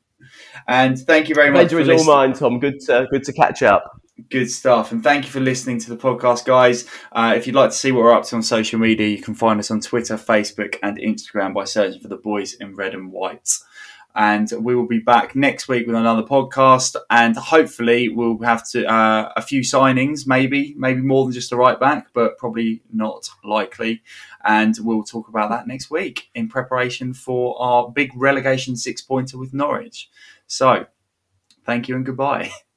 [0.67, 1.69] And thank you very much.
[1.69, 2.09] Pleasure is listening.
[2.09, 2.59] all mine, Tom.
[2.59, 4.00] Good to, good to catch up.
[4.29, 4.91] Good stuff.
[4.91, 6.85] And thank you for listening to the podcast, guys.
[7.11, 9.33] Uh, if you'd like to see what we're up to on social media, you can
[9.33, 13.11] find us on Twitter, Facebook, and Instagram by searching for the boys in red and
[13.11, 13.49] white
[14.15, 18.85] and we will be back next week with another podcast and hopefully we'll have to
[18.85, 23.29] uh, a few signings maybe maybe more than just a right back but probably not
[23.43, 24.01] likely
[24.43, 29.37] and we'll talk about that next week in preparation for our big relegation six pointer
[29.37, 30.09] with norwich
[30.47, 30.85] so
[31.65, 32.51] thank you and goodbye